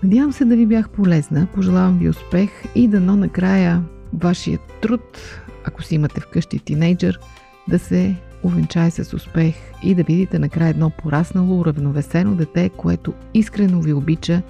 Надявам 0.03 0.33
се 0.33 0.45
да 0.45 0.57
ви 0.57 0.67
бях 0.67 0.91
полезна, 0.91 1.47
пожелавам 1.55 1.99
ви 1.99 2.09
успех 2.09 2.51
и 2.75 2.89
дано 2.89 3.17
накрая 3.17 3.85
вашия 4.13 4.59
труд, 4.81 5.19
ако 5.65 5.83
си 5.83 5.95
имате 5.95 6.21
вкъщи 6.21 6.59
тинейджър, 6.59 7.21
да 7.69 7.79
се 7.79 8.17
увенчае 8.45 8.91
с 8.91 9.17
успех 9.17 9.55
и 9.83 9.95
да 9.95 10.03
видите 10.03 10.39
накрая 10.39 10.71
едно 10.71 10.91
пораснало, 10.91 11.61
уравновесено 11.61 12.35
дете, 12.35 12.69
което 12.69 13.13
искрено 13.35 13.81
ви 13.81 13.93
обича 13.93 14.43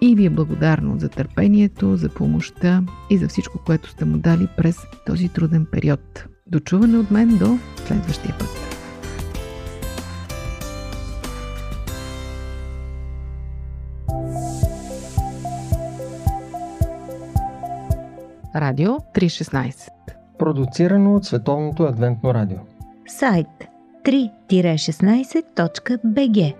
и 0.00 0.14
ви 0.14 0.24
е 0.24 0.30
благодарно 0.30 0.98
за 0.98 1.08
търпението, 1.08 1.96
за 1.96 2.08
помощта 2.08 2.82
и 3.10 3.18
за 3.18 3.28
всичко, 3.28 3.58
което 3.66 3.90
сте 3.90 4.04
му 4.04 4.18
дали 4.18 4.48
през 4.56 4.76
този 5.06 5.28
труден 5.28 5.66
период. 5.72 6.26
Дочуване 6.46 6.98
от 6.98 7.10
мен 7.10 7.38
до 7.38 7.58
следващия 7.86 8.34
път. 8.38 8.48
Радио 18.56 18.90
316 18.90 19.74
Продуцирано 20.38 21.14
от 21.14 21.24
Световното 21.24 21.82
адвентно 21.82 22.34
радио 22.34 22.58
сайт 23.06 23.48
3-16.bg 24.04 26.54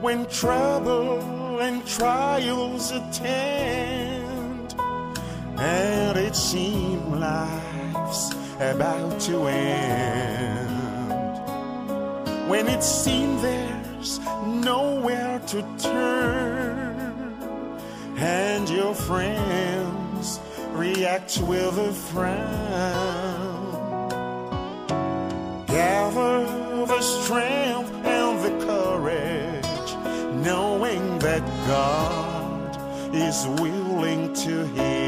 When 0.00 0.26
trouble 0.26 1.60
and 1.60 1.86
trials 1.86 2.90
attend 2.90 4.74
and 5.56 6.18
it 6.18 6.34
seems 6.36 7.08
life's 7.08 8.43
about 8.60 9.20
to 9.20 9.46
end. 9.46 10.70
When 12.48 12.68
it 12.68 12.82
seems 12.82 13.42
there's 13.42 14.18
nowhere 14.46 15.40
to 15.48 15.62
turn, 15.78 17.14
and 18.16 18.68
your 18.68 18.94
friends 18.94 20.40
react 20.72 21.38
with 21.38 21.78
a 21.78 21.92
frown. 21.92 23.64
Gather 25.66 26.46
the 26.86 27.00
strength 27.00 27.92
and 28.04 28.44
the 28.44 28.64
courage, 28.66 29.94
knowing 30.44 31.18
that 31.18 31.42
God 31.66 32.76
is 33.14 33.46
willing 33.60 34.32
to 34.34 34.66
hear. 34.68 35.03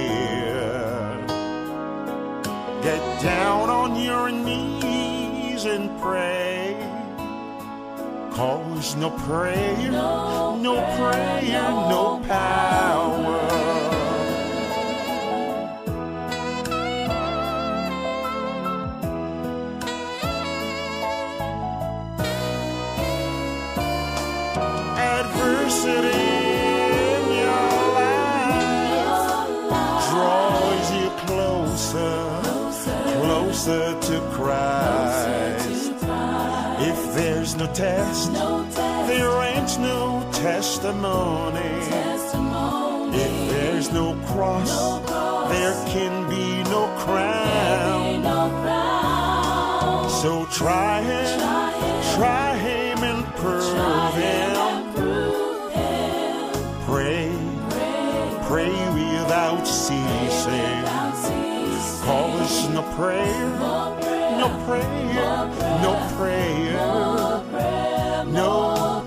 Down 3.26 3.68
on 3.68 4.00
your 4.00 4.30
knees 4.30 5.64
and 5.64 5.90
pray. 6.00 6.76
Cause 8.30 8.94
no 8.94 9.10
prayer, 9.10 9.90
no, 9.90 10.74
prayer, 10.96 11.70
no 11.90 12.22
power. 12.28 12.65
If 36.78 37.14
there's 37.14 37.56
no 37.56 37.66
test, 37.72 38.32
there 38.32 39.42
ain't 39.42 39.78
no 39.80 40.28
testimony. 40.32 41.60
If 43.12 43.50
there's 43.50 43.90
no 43.92 44.14
cross, 44.26 44.70
there 45.50 45.74
can 45.88 46.28
be 46.28 46.62
no 46.70 46.86
crown. 46.98 48.22
So 50.22 50.46
try 50.46 51.02
him, 51.02 51.38
try 52.16 52.56
him, 52.56 53.02
and 53.02 53.24
prove 53.36 54.14
him. 54.14 54.56
Pray, 56.86 57.32
pray, 57.70 58.38
pray 58.48 58.74
without 58.94 59.66
ceasing. 59.66 60.52
Without 60.82 61.16
ceasing. 61.16 62.04
Call 62.04 62.30
us 62.38 62.66
in 62.68 62.76
a 62.76 62.82
prayer 62.94 63.95
no 64.46 64.64
prayer, 64.64 65.36
no 65.82 65.92
prayer, 66.16 66.78
no 68.26 68.50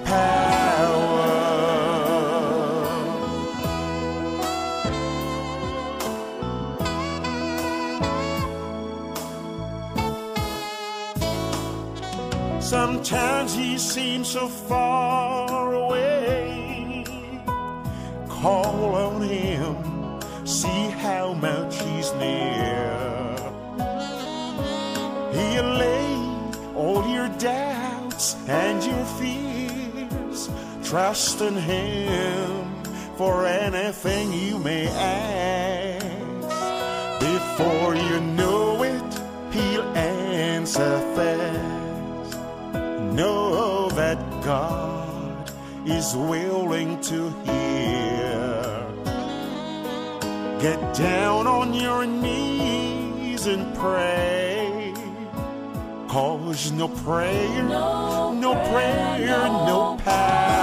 power. 0.05 1.29
Sometimes 12.59 13.55
he 13.55 13.77
seems 13.77 14.27
so 14.27 14.47
far 14.47 14.88
Trust 30.89 31.39
in 31.41 31.55
him 31.55 32.83
for 33.15 33.45
anything 33.45 34.33
you 34.33 34.57
may 34.57 34.87
ask. 34.87 36.03
Before 37.19 37.93
you 37.93 38.19
know 38.19 38.81
it, 38.81 39.13
he'll 39.53 39.83
answer 39.95 40.97
fast. 41.13 42.39
Know 43.13 43.89
that 43.89 44.17
God 44.43 45.51
is 45.85 46.15
willing 46.15 46.99
to 47.01 47.29
hear. 47.45 48.87
Get 50.59 50.79
down 50.95 51.45
on 51.45 51.71
your 51.75 52.07
knees 52.07 53.45
and 53.45 53.75
pray. 53.75 54.91
Cause 56.07 56.71
no 56.71 56.87
prayer, 56.87 57.61
no, 57.61 58.33
prayer, 58.71 59.43
no 59.45 59.95
power. 60.03 60.19
adversity 60.19 60.19
in 60.19 60.27
your 60.29 60.49
life 60.49 60.58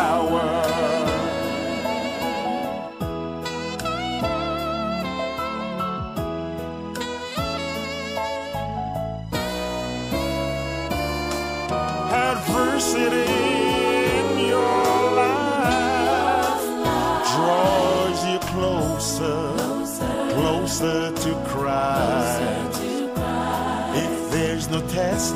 adversity 12.12 13.26
draws 17.32 18.26
you 18.26 18.38
Closer 18.56 19.52
closer 20.32 21.12
to 21.12 21.34
Christ. 21.46 22.82
If 23.94 24.30
there's 24.30 24.68
no 24.70 24.80
test, 24.88 25.34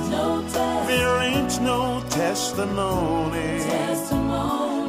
there 0.87 1.23
ain't 1.23 1.61
no 1.61 2.03
testimony. 2.09 3.61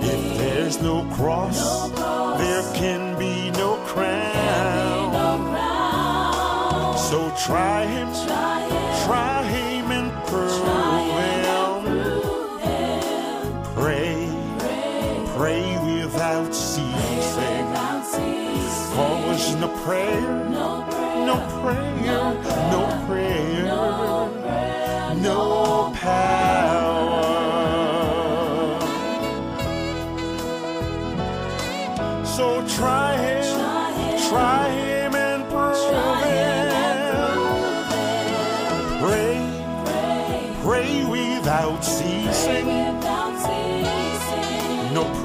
If 0.02 0.38
there's 0.38 0.82
no 0.82 1.04
cross, 1.16 1.58
no 1.60 1.90
cross 1.96 2.40
there 2.40 2.64
can 2.74 3.18
be 3.20 3.52
no, 3.52 3.76
crown. 3.86 5.12
Be 5.12 5.18
no 5.18 5.38
crown. 5.52 6.98
So 6.98 7.32
try 7.38 7.86
him, 7.86 8.08
try 8.28 8.62
him, 8.68 9.06
try 9.06 9.44
him 9.44 9.92
and 9.92 10.12
prove 10.28 10.52
him. 10.66 11.32
Pray, 13.76 14.16
pray, 15.36 15.64
without 16.04 16.54
ceasing. 16.54 16.92
Cause 18.94 19.56
no 19.56 19.68
prayer, 19.84 20.22
no 20.50 20.86
prayer, 20.92 21.26
no 21.26 21.36
prayer, 21.62 22.02
no 22.06 22.82
prayer. 23.08 23.64
No 23.66 23.80
prayer. 24.42 25.16
No 25.16 25.46
prayer. 25.46 25.61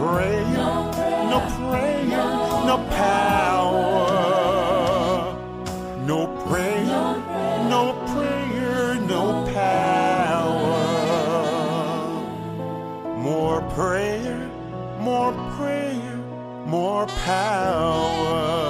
prayer, 0.07 0.45
no 0.53 0.91
prayer, 0.95 1.25
no, 1.33 1.39
prayer, 1.71 2.05
no, 2.05 2.67
no 2.67 2.77
power. 2.91 4.37
No 6.07 6.27
prayer, 6.47 6.87
no 7.75 7.83
prayer, 8.13 8.95
no 8.95 9.23
power. 9.53 10.87
More 13.19 13.61
prayer, 13.75 14.39
more 15.01 15.33
prayer, 15.57 16.17
more 16.67 17.07
power. 17.07 18.66